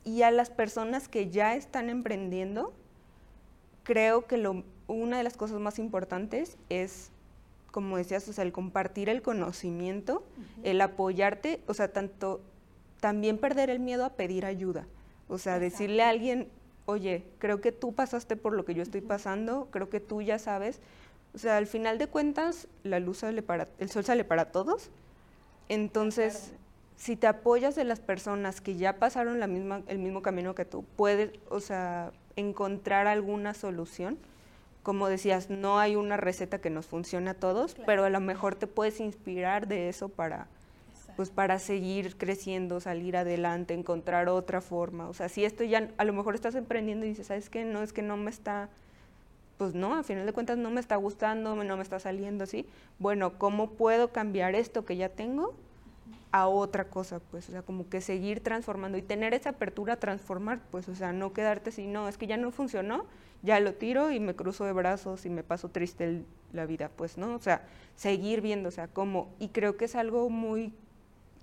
y 0.06 0.22
a 0.22 0.32
las 0.32 0.52
personas 0.52 1.08
que 1.08 1.30
ya 1.30 1.56
están 1.56 1.90
emprendiendo, 1.90 2.74
creo 3.84 4.28
que 4.28 4.38
lo, 4.38 4.64
una 4.88 5.18
de 5.18 5.24
las 5.24 5.36
cosas 5.36 5.60
más 5.60 5.80
importantes 5.80 6.58
es, 6.70 7.12
como 7.72 7.98
decías, 7.98 8.28
o 8.30 8.34
sea, 8.34 8.44
el 8.44 8.52
compartir 8.52 9.10
el 9.10 9.24
conocimiento, 9.24 10.24
el 10.64 10.80
apoyarte, 10.80 11.60
o 11.68 11.74
sea, 11.74 11.92
tanto, 11.92 12.40
también 13.00 13.40
perder 13.40 13.72
el 13.72 13.80
miedo 13.80 14.06
a 14.06 14.12
pedir 14.12 14.46
ayuda, 14.46 14.86
o 15.28 15.40
sea, 15.40 15.58
decirle 15.58 16.04
a 16.04 16.10
alguien, 16.10 16.50
oye, 16.86 17.26
creo 17.40 17.60
que 17.60 17.72
tú 17.72 17.94
pasaste 17.94 18.36
por 18.36 18.54
lo 18.54 18.64
que 18.64 18.76
yo 18.76 18.84
estoy 18.84 19.02
pasando, 19.02 19.70
creo 19.72 19.90
que 19.90 20.00
tú 20.00 20.22
ya 20.22 20.38
sabes, 20.38 20.82
o 21.34 21.40
sea, 21.40 21.58
al 21.58 21.66
final 21.66 21.98
de 21.98 22.08
cuentas, 22.08 22.68
la 22.84 23.00
luz 23.00 23.18
sale 23.18 23.42
para, 23.42 23.68
el 23.80 23.90
sol 23.90 24.06
sale 24.06 24.24
para 24.24 24.52
todos, 24.52 24.92
entonces 25.68 26.54
si 26.96 27.16
te 27.16 27.28
apoyas 27.28 27.76
de 27.76 27.84
las 27.84 28.00
personas 28.00 28.62
que 28.62 28.76
ya 28.76 28.98
pasaron 28.98 29.40
la 29.40 29.48
misma, 29.48 29.82
el 29.88 30.00
mismo 30.00 30.22
camino 30.22 30.56
que 30.56 30.66
tú, 30.66 30.86
puedes, 30.96 31.32
o 31.50 31.60
sea, 31.60 32.12
encontrar 32.36 33.08
alguna 33.08 33.54
solución. 33.54 34.18
Como 34.84 35.08
decías, 35.08 35.50
no 35.50 35.80
hay 35.80 35.96
una 35.96 36.16
receta 36.16 36.60
que 36.60 36.70
nos 36.70 36.86
funcione 36.86 37.32
a 37.32 37.34
todos, 37.34 37.76
pero 37.86 38.06
a 38.06 38.10
lo 38.10 38.20
mejor 38.20 38.56
te 38.56 38.68
puedes 38.68 39.00
inspirar 39.00 39.68
de 39.68 39.90
eso 39.90 40.10
para, 40.10 40.48
pues 41.16 41.32
para 41.32 41.58
seguir 41.58 42.18
creciendo, 42.18 42.80
salir 42.80 43.18
adelante, 43.18 43.74
encontrar 43.74 44.30
otra 44.30 44.62
forma. 44.62 45.10
O 45.10 45.14
sea, 45.14 45.28
si 45.28 45.44
esto 45.44 45.64
ya, 45.64 45.90
a 45.98 46.06
lo 46.06 46.14
mejor 46.14 46.36
estás 46.36 46.54
emprendiendo 46.54 47.06
y 47.06 47.10
dices, 47.10 47.28
¿sabes 47.28 47.50
qué? 47.50 47.66
No, 47.66 47.82
es 47.82 47.94
que 47.94 48.04
no 48.04 48.16
me 48.16 48.30
está, 48.30 48.70
pues 49.58 49.74
no, 49.74 49.96
a 49.96 50.04
final 50.04 50.28
de 50.28 50.34
cuentas 50.34 50.60
no 50.60 50.70
me 50.70 50.82
está 50.82 50.98
gustando, 50.98 51.56
no 51.56 51.78
me 51.78 51.84
está 51.84 52.00
saliendo 52.00 52.44
así. 52.44 52.68
Bueno, 53.00 53.40
¿cómo 53.40 53.72
puedo 53.72 54.10
cambiar 54.12 54.54
esto 54.54 54.86
que 54.86 54.98
ya 54.98 55.10
tengo 55.10 55.56
a 56.36 56.50
otra 56.50 56.90
cosa, 56.90 57.22
pues, 57.32 57.48
o 57.48 57.54
sea, 57.54 57.62
como 57.62 57.88
que 57.88 58.02
seguir 58.02 58.42
transformando 58.42 58.98
y 58.98 59.02
tener 59.02 59.34
esa 59.34 59.52
apertura 59.52 59.94
a 59.94 60.00
transformar, 60.02 60.60
pues, 60.70 60.90
o 60.90 60.94
sea, 60.94 61.14
no 61.14 61.32
quedarte 61.32 61.70
así, 61.70 61.88
no, 61.88 62.10
es 62.10 62.18
que 62.18 62.28
ya 62.28 62.36
no 62.36 62.52
funcionó, 62.52 63.06
ya 63.42 63.58
lo 63.62 63.74
tiro 63.76 64.12
y 64.12 64.20
me 64.20 64.36
cruzo 64.36 64.66
de 64.66 64.74
brazos 64.74 65.26
y 65.26 65.30
me 65.30 65.44
paso 65.44 65.70
triste 65.70 66.24
la 66.52 66.66
vida, 66.66 66.92
pues, 66.94 67.18
¿no? 67.18 67.36
O 67.36 67.40
sea, 67.40 67.62
seguir 67.96 68.42
viendo, 68.42 68.68
o 68.68 68.72
sea, 68.74 68.90
cómo, 68.90 69.34
y 69.40 69.48
creo 69.48 69.78
que 69.78 69.86
es 69.86 69.96
algo 69.96 70.30
muy, 70.30 70.74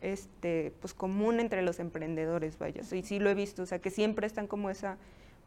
este, 0.03 0.75
pues, 0.81 0.93
común 0.93 1.41
entre 1.41 1.63
los 1.63 1.81
emprendedores, 1.81 2.59
vaya, 2.59 2.83
y 2.93 3.03
sí 3.03 3.19
lo 3.19 3.31
he 3.31 3.35
visto, 3.35 3.63
o 3.63 3.67
sea, 3.67 3.79
que 3.79 3.89
siempre 3.89 4.27
están 4.27 4.47
como 4.47 4.69
esa, 4.69 4.99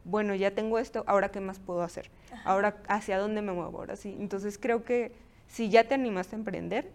bueno, 0.02 0.34
ya 0.34 0.56
tengo 0.56 0.80
esto, 0.80 1.04
ahora 1.06 1.30
qué 1.30 1.38
más 1.38 1.60
puedo 1.60 1.82
hacer, 1.82 2.10
ahora 2.44 2.82
hacia 2.88 3.16
dónde 3.20 3.42
me 3.42 3.52
muevo, 3.52 3.78
ahora 3.78 3.94
sí, 3.94 4.16
entonces 4.18 4.58
creo 4.58 4.82
que 4.82 5.12
si 5.46 5.68
ya 5.68 5.86
te 5.86 5.94
animaste 5.94 6.34
a 6.34 6.40
emprender, 6.40 6.90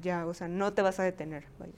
ya, 0.00 0.24
o 0.24 0.34
sea, 0.34 0.46
no 0.46 0.72
te 0.72 0.82
vas 0.82 1.00
a 1.00 1.02
detener, 1.02 1.46
vaya. 1.58 1.72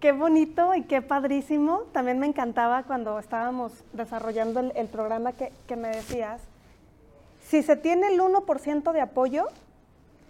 Qué 0.00 0.12
bonito 0.12 0.74
y 0.74 0.82
qué 0.82 1.00
padrísimo. 1.00 1.84
También 1.92 2.18
me 2.18 2.26
encantaba 2.26 2.82
cuando 2.82 3.18
estábamos 3.18 3.72
desarrollando 3.94 4.60
el, 4.60 4.88
programa 4.88 5.32
que, 5.32 5.76
me 5.76 5.88
decías, 5.88 6.42
si 7.42 7.62
se 7.62 7.76
tiene 7.76 8.08
el 8.08 8.20
1% 8.20 8.92
de 8.92 9.00
apoyo, 9.00 9.46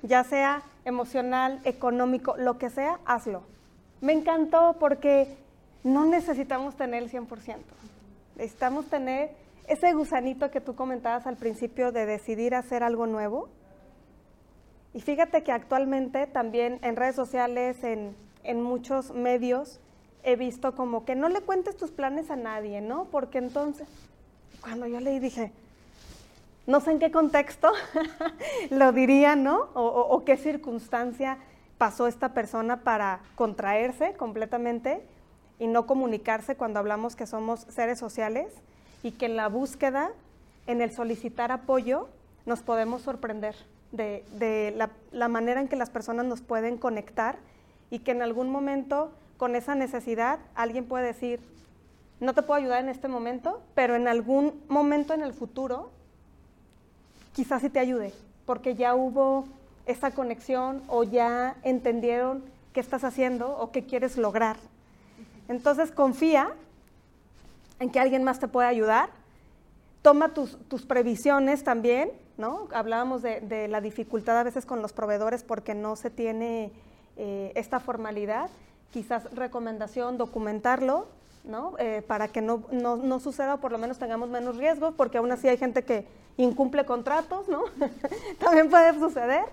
ya 0.02 0.22
sea 0.22 0.62
emocional, 0.84 1.60
económico, 1.64 2.36
lo 2.36 2.58
que 2.58 2.70
sea, 2.70 3.00
hazlo. 3.06 3.42
Me 4.00 4.12
encantó 4.12 4.76
porque 4.78 5.36
no 5.82 6.04
necesitamos 6.04 6.76
tener 6.76 7.02
el 7.02 7.10
100%. 7.10 7.56
Necesitamos 8.36 8.86
tener 8.86 9.30
ese 9.66 9.92
gusanito 9.94 10.48
que 10.52 10.60
tú 10.60 10.76
comentabas 10.76 11.26
al 11.26 11.36
principio 11.36 11.90
de 11.90 12.06
decidir 12.06 12.54
hacer 12.54 12.84
algo 12.84 13.08
nuevo. 13.08 13.48
Y 14.94 15.00
fíjate 15.00 15.42
que 15.42 15.50
actualmente 15.50 16.28
también 16.28 16.78
en 16.82 16.94
redes 16.94 17.16
sociales, 17.16 17.82
en, 17.82 18.14
en 18.46 18.62
muchos 18.62 19.12
medios, 19.12 19.80
he 20.22 20.36
visto 20.36 20.74
como 20.74 21.04
que 21.04 21.14
no 21.14 21.28
le 21.28 21.40
cuentes 21.40 21.76
tus 21.76 21.90
planes 21.90 22.30
a 22.30 22.36
nadie, 22.36 22.80
¿no? 22.80 23.04
Porque 23.04 23.38
entonces, 23.38 23.86
cuando 24.60 24.86
yo 24.86 25.00
leí 25.00 25.18
dije, 25.20 25.52
no 26.66 26.80
sé 26.80 26.90
en 26.90 26.98
qué 26.98 27.10
contexto 27.10 27.70
lo 28.70 28.92
diría, 28.92 29.36
¿no? 29.36 29.68
O, 29.74 30.24
qué 30.24 30.36
circunstancia 30.36 31.38
pasó 31.78 32.08
esta 32.08 32.34
persona 32.34 32.80
para 32.80 33.20
contraerse 33.36 34.14
completamente 34.14 35.00
y 35.58 35.68
no 35.68 35.86
comunicarse 35.86 36.56
cuando 36.56 36.80
hablamos 36.80 37.14
que 37.14 37.26
somos 37.26 37.60
seres 37.68 37.98
sociales 37.98 38.52
y 39.02 39.12
que 39.12 39.26
en 39.26 39.36
la 39.36 39.48
búsqueda, 39.48 40.10
en 40.66 40.80
el 40.80 40.90
solicitar 40.90 41.52
apoyo, 41.52 42.08
nos 42.46 42.62
podemos 42.62 43.02
sorprender 43.02 43.54
de, 43.92 44.74
la, 44.76 44.90
la, 45.12 45.28
manera 45.28 45.60
en 45.60 45.68
que 45.68 45.76
las 45.76 45.90
personas 45.90 46.26
nos 46.26 46.40
pueden 46.40 46.76
conectar 46.76 47.38
y 47.90 48.00
que 48.00 48.12
en 48.12 48.22
algún 48.22 48.50
momento 48.50 49.12
con 49.36 49.56
esa 49.56 49.74
necesidad 49.74 50.38
alguien 50.54 50.86
puede 50.86 51.06
decir, 51.06 51.40
no 52.20 52.32
te 52.34 52.42
puedo 52.42 52.58
ayudar 52.58 52.82
en 52.82 52.88
este 52.88 53.08
momento, 53.08 53.60
pero 53.74 53.94
en 53.94 54.08
algún 54.08 54.62
momento 54.68 55.12
en 55.14 55.22
el 55.22 55.34
futuro 55.34 55.90
quizás 57.34 57.60
sí 57.60 57.68
te 57.68 57.78
ayude, 57.78 58.12
porque 58.46 58.74
ya 58.74 58.94
hubo 58.94 59.44
esa 59.84 60.10
conexión 60.10 60.82
o 60.88 61.04
ya 61.04 61.56
entendieron 61.62 62.42
qué 62.72 62.80
estás 62.80 63.04
haciendo 63.04 63.56
o 63.58 63.70
qué 63.70 63.84
quieres 63.84 64.16
lograr. 64.16 64.56
Entonces 65.48 65.92
confía 65.92 66.52
en 67.78 67.90
que 67.90 68.00
alguien 68.00 68.24
más 68.24 68.40
te 68.40 68.48
puede 68.48 68.68
ayudar. 68.68 69.10
Toma 70.02 70.34
tus, 70.34 70.56
previsiones 70.86 71.64
también, 71.64 72.10
¿no? 72.38 72.68
Hablábamos 72.72 73.22
de, 73.22 73.68
la 73.68 73.80
dificultad 73.80 74.38
a 74.38 74.42
veces 74.42 74.66
con 74.66 74.82
los 74.82 74.92
proveedores 74.92 75.42
porque 75.42 75.74
no 75.74 75.96
se 75.96 76.10
tiene 76.10 76.70
eh, 77.16 77.52
esta 77.54 77.80
formalidad. 77.80 78.50
Quizás 78.92 79.24
recomendación, 79.34 80.18
documentarlo, 80.18 81.06
¿no? 81.44 81.74
Eh, 81.78 82.02
para 82.06 82.28
que 82.28 82.40
no, 82.40 82.64
no, 82.70 82.96
no, 82.96 83.20
suceda 83.20 83.58
por 83.58 83.72
lo 83.72 83.78
menos 83.78 83.98
tengamos 83.98 84.28
menos 84.28 84.56
riesgos, 84.56 84.94
porque 84.96 85.18
aún 85.18 85.30
así 85.32 85.48
hay 85.48 85.56
gente 85.56 85.84
que 85.84 86.06
incumple 86.36 86.84
contratos, 86.84 87.48
¿no? 87.48 87.64
También 88.38 88.68
puede 88.68 88.94
suceder, 88.98 89.44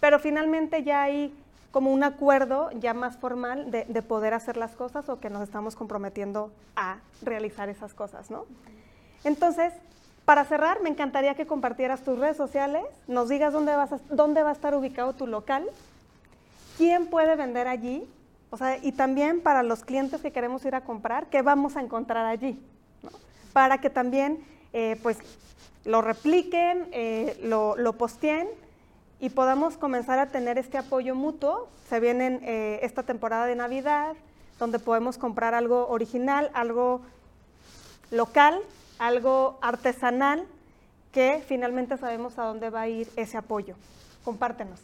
pero 0.00 0.18
finalmente 0.18 0.82
ya 0.82 1.02
hay 1.02 1.34
como 1.70 1.92
un 1.92 2.02
acuerdo 2.02 2.70
ya 2.72 2.94
más 2.94 3.16
formal 3.16 3.70
de, 3.70 3.84
de, 3.84 4.02
poder 4.02 4.34
hacer 4.34 4.56
las 4.56 4.74
cosas 4.74 5.08
o 5.08 5.20
que 5.20 5.30
nos 5.30 5.42
estamos 5.42 5.76
comprometiendo 5.76 6.50
a 6.76 6.98
realizar 7.22 7.68
esas 7.68 7.94
cosas, 7.94 8.30
¿no? 8.30 8.46
Entonces, 9.24 9.72
para 10.24 10.44
cerrar, 10.44 10.82
me 10.82 10.88
encantaría 10.88 11.34
que 11.34 11.46
compartieras 11.46 12.02
tus 12.02 12.18
redes 12.18 12.36
sociales, 12.36 12.84
nos 13.06 13.28
digas 13.28 13.52
dónde, 13.52 13.74
vas 13.74 13.90
dónde 14.10 14.42
va 14.42 14.50
a 14.50 14.52
estar 14.52 14.74
ubicado 14.74 15.14
tu 15.14 15.26
local, 15.26 15.68
quién 16.78 17.08
puede 17.08 17.34
vender 17.34 17.66
allí, 17.66 18.08
o 18.50 18.56
sea, 18.56 18.78
y 18.78 18.92
también 18.92 19.42
para 19.42 19.62
los 19.62 19.84
clientes 19.84 20.22
que 20.22 20.30
queremos 20.30 20.64
ir 20.64 20.74
a 20.74 20.82
comprar, 20.82 21.26
qué 21.26 21.42
vamos 21.42 21.76
a 21.76 21.82
encontrar 21.82 22.24
allí. 22.24 22.58
Para 23.52 23.78
que 23.80 23.90
también, 23.90 24.42
eh, 24.72 24.96
pues, 25.02 25.18
lo 25.84 26.00
repliquen, 26.00 26.88
eh, 26.92 27.36
lo, 27.42 27.76
lo, 27.76 27.94
posteen 27.94 28.48
y 29.20 29.30
podamos 29.30 29.76
comenzar 29.76 30.18
a 30.18 30.28
tener 30.28 30.56
este 30.56 30.78
apoyo 30.78 31.14
mutuo. 31.14 31.68
Se 31.88 31.98
viene 31.98 32.38
eh, 32.42 32.80
esta 32.82 33.02
temporada 33.02 33.46
de 33.46 33.56
Navidad, 33.56 34.14
donde 34.58 34.78
podemos 34.78 35.18
comprar 35.18 35.54
algo 35.54 35.88
original, 35.88 36.50
algo 36.54 37.02
local, 38.10 38.58
algo 38.98 39.58
artesanal, 39.60 40.46
que 41.12 41.42
finalmente 41.46 41.96
sabemos 41.96 42.38
a 42.38 42.44
dónde 42.44 42.70
va 42.70 42.82
a 42.82 42.88
ir 42.88 43.08
ese 43.16 43.36
apoyo. 43.36 43.74
Compártenos. 44.24 44.80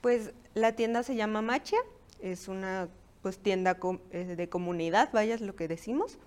Pues 0.00 0.30
la 0.54 0.72
tienda 0.72 1.02
se 1.02 1.16
llama 1.16 1.42
Machia, 1.42 1.78
es 2.20 2.48
una 2.48 2.88
pues, 3.22 3.38
tienda 3.38 3.78
eh, 4.10 4.34
de 4.36 4.48
comunidad, 4.48 5.10
vaya 5.12 5.34
es 5.34 5.40
lo 5.40 5.56
que 5.56 5.68
decimos. 5.68 6.18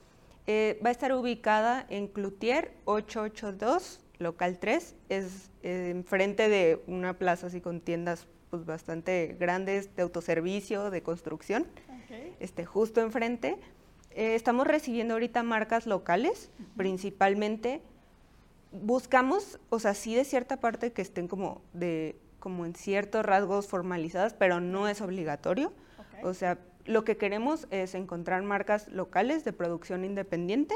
va 0.47 0.89
a 0.89 0.91
estar 0.91 1.13
ubicada 1.13 1.85
en 1.89 2.07
Cloutier 2.07 2.73
882 2.85 4.01
local 4.19 4.57
3, 4.59 4.95
es 5.09 5.51
eh, 5.63 5.89
enfrente 5.91 6.49
de 6.49 6.81
una 6.87 7.17
plaza 7.17 7.47
así 7.47 7.61
con 7.61 7.81
tiendas 7.81 8.27
pues, 8.49 8.65
bastante 8.65 9.35
grandes 9.39 9.95
de 9.95 10.03
autoservicio, 10.03 10.89
de 10.89 11.03
construcción, 11.03 11.67
este, 12.39 12.65
justo 12.65 13.01
enfrente. 13.01 13.57
Eh, 14.11 14.35
estamos 14.35 14.65
recibiendo 14.65 15.13
ahorita 15.15 15.43
marcas 15.43 15.85
locales, 15.85 16.49
principalmente. 16.75 17.81
Buscamos, 18.71 19.59
o 19.69 19.79
sea, 19.79 19.93
sí 19.93 20.15
de 20.15 20.23
cierta 20.23 20.57
parte 20.57 20.91
que 20.91 21.01
estén 21.01 21.27
como, 21.27 21.61
de, 21.73 22.15
como 22.39 22.65
en 22.65 22.75
ciertos 22.75 23.25
rasgos 23.25 23.67
formalizadas, 23.67 24.33
pero 24.33 24.59
no 24.59 24.87
es 24.87 25.01
obligatorio. 25.01 25.73
O 26.23 26.33
sea, 26.33 26.57
lo 26.85 27.03
que 27.03 27.17
queremos 27.17 27.67
es 27.69 27.95
encontrar 27.95 28.41
marcas 28.43 28.87
locales 28.87 29.43
de 29.43 29.53
producción 29.53 30.05
independiente 30.05 30.75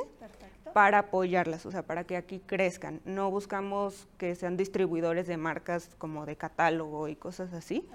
para 0.74 1.00
apoyarlas, 1.00 1.66
o 1.66 1.72
sea, 1.72 1.84
para 1.84 2.06
que 2.06 2.18
aquí 2.18 2.42
crezcan. 2.46 3.02
No 3.06 3.32
buscamos 3.32 4.08
que 4.18 4.36
sean 4.36 4.58
distribuidores 4.58 5.28
de 5.28 5.38
marcas 5.38 5.90
como 5.98 6.26
de 6.26 6.36
catálogo 6.36 7.08
y 7.08 7.16
cosas 7.16 7.54
así. 7.54 7.88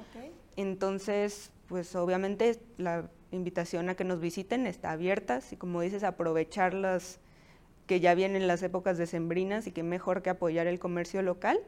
Entonces, 0.57 1.53
pues 1.69 1.95
obviamente 1.95 2.61
la 2.79 3.11
invitación 3.31 3.89
a 3.89 3.95
que 3.95 4.05
nos 4.05 4.21
visiten 4.21 4.67
está 4.67 4.93
abierta, 4.93 5.41
y 5.51 5.57
como 5.57 5.81
dices, 5.81 6.05
aprovecharlas 6.05 7.21
que 7.87 8.01
ya 8.01 8.15
vienen 8.15 8.47
las 8.49 8.63
épocas 8.63 8.99
decembrinas 8.99 9.67
y 9.67 9.73
que 9.73 9.83
mejor 9.83 10.23
que 10.23 10.31
apoyar 10.31 10.67
el 10.67 10.79
comercio 10.79 11.23
local. 11.23 11.59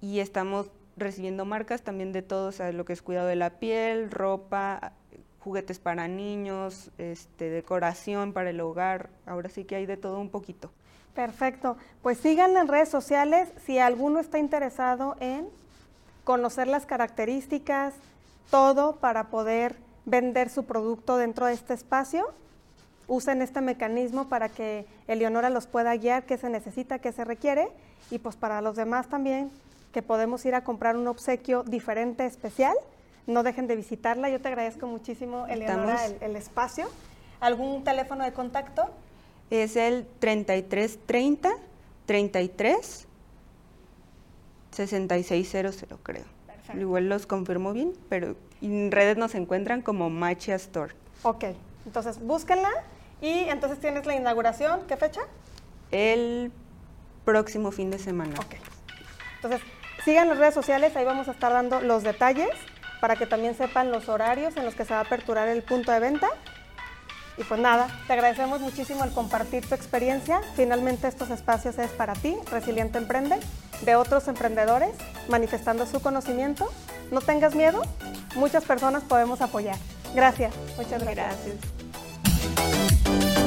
Y 0.00 0.18
estamos 0.18 0.70
recibiendo 0.96 1.44
marcas 1.44 1.82
también 1.82 2.12
de 2.12 2.22
todo, 2.22 2.48
o 2.48 2.52
sea, 2.52 2.72
lo 2.72 2.84
que 2.84 2.92
es 2.92 3.02
cuidado 3.02 3.28
de 3.28 3.36
la 3.36 3.50
piel, 3.50 4.10
ropa, 4.10 4.92
juguetes 5.40 5.78
para 5.78 6.08
niños, 6.08 6.90
este, 6.98 7.50
decoración 7.50 8.32
para 8.32 8.50
el 8.50 8.60
hogar, 8.60 9.10
ahora 9.26 9.48
sí 9.48 9.64
que 9.64 9.76
hay 9.76 9.86
de 9.86 9.96
todo 9.96 10.20
un 10.20 10.30
poquito. 10.30 10.70
Perfecto, 11.14 11.76
pues 12.02 12.18
síganla 12.18 12.60
en 12.60 12.68
redes 12.68 12.88
sociales 12.88 13.48
si 13.66 13.78
alguno 13.78 14.20
está 14.20 14.38
interesado 14.38 15.16
en 15.20 15.46
conocer 16.24 16.68
las 16.68 16.86
características, 16.86 17.94
todo 18.50 18.96
para 18.96 19.28
poder 19.28 19.76
vender 20.04 20.48
su 20.48 20.64
producto 20.64 21.16
dentro 21.16 21.46
de 21.46 21.54
este 21.54 21.74
espacio. 21.74 22.32
Usen 23.08 23.42
este 23.42 23.60
mecanismo 23.60 24.28
para 24.28 24.48
que 24.48 24.86
Eleonora 25.06 25.50
los 25.50 25.66
pueda 25.66 25.94
guiar, 25.96 26.24
qué 26.24 26.38
se 26.38 26.48
necesita, 26.48 27.00
qué 27.00 27.12
se 27.12 27.24
requiere, 27.24 27.68
y 28.10 28.18
pues 28.18 28.36
para 28.36 28.62
los 28.62 28.76
demás 28.76 29.08
también, 29.08 29.50
que 29.92 30.02
podemos 30.02 30.44
ir 30.44 30.54
a 30.54 30.64
comprar 30.64 30.96
un 30.96 31.06
obsequio 31.06 31.62
diferente, 31.62 32.26
especial, 32.26 32.74
no 33.26 33.42
dejen 33.42 33.66
de 33.66 33.76
visitarla. 33.76 34.30
Yo 34.30 34.40
te 34.40 34.48
agradezco 34.48 34.86
muchísimo, 34.86 35.46
Eleonora, 35.46 36.06
el, 36.20 36.36
espacio. 36.36 36.88
¿Algún 37.40 37.84
teléfono 37.84 38.24
de 38.24 38.32
contacto? 38.32 38.90
Es 39.50 39.76
el 39.76 40.06
3330 40.18 41.50
33 42.06 43.06
6600, 44.72 45.84
creo. 46.02 46.24
Perfecto. 46.46 46.80
Igual 46.80 47.08
los 47.08 47.26
confirmo 47.26 47.72
bien, 47.72 47.92
pero 48.08 48.36
en 48.62 48.90
redes 48.90 49.16
nos 49.16 49.34
encuentran 49.34 49.82
como 49.82 50.08
Machia 50.08 50.54
Store. 50.54 50.94
Ok, 51.22 51.44
entonces 51.84 52.18
búsquenla 52.18 52.70
y 53.20 53.30
entonces 53.50 53.78
tienes 53.78 54.06
la 54.06 54.16
inauguración. 54.16 54.80
¿Qué 54.88 54.96
fecha? 54.96 55.20
El 55.90 56.50
próximo 57.24 57.70
fin 57.70 57.90
de 57.90 57.98
semana. 57.98 58.34
Ok. 58.38 58.54
Entonces, 59.36 59.60
sigan 60.04 60.28
las 60.28 60.38
redes 60.38 60.54
sociales, 60.54 60.96
ahí 60.96 61.04
vamos 61.04 61.28
a 61.28 61.32
estar 61.32 61.52
dando 61.52 61.80
los 61.80 62.02
detalles 62.02 62.50
para 63.00 63.16
que 63.16 63.26
también 63.26 63.56
sepan 63.56 63.90
los 63.90 64.08
horarios 64.08 64.56
en 64.56 64.64
los 64.64 64.74
que 64.74 64.84
se 64.84 64.94
va 64.94 65.00
a 65.00 65.02
aperturar 65.02 65.48
el 65.48 65.62
punto 65.62 65.90
de 65.90 66.00
venta. 66.00 66.28
Y 67.36 67.44
pues 67.44 67.58
nada, 67.58 67.88
te 68.06 68.12
agradecemos 68.12 68.60
muchísimo 68.60 69.04
el 69.04 69.10
compartir 69.10 69.66
tu 69.66 69.74
experiencia. 69.74 70.40
Finalmente 70.54 71.08
estos 71.08 71.30
espacios 71.30 71.78
es 71.78 71.90
para 71.90 72.12
ti, 72.12 72.36
Resiliente 72.50 72.98
Emprende, 72.98 73.40
de 73.84 73.96
otros 73.96 74.28
emprendedores, 74.28 74.94
manifestando 75.28 75.86
su 75.86 76.00
conocimiento. 76.00 76.70
No 77.10 77.20
tengas 77.20 77.54
miedo, 77.54 77.82
muchas 78.36 78.64
personas 78.64 79.02
podemos 79.02 79.40
apoyar. 79.40 79.76
Gracias, 80.14 80.54
muchas 80.76 81.02
gracias. 81.02 81.46
gracias. 82.54 83.41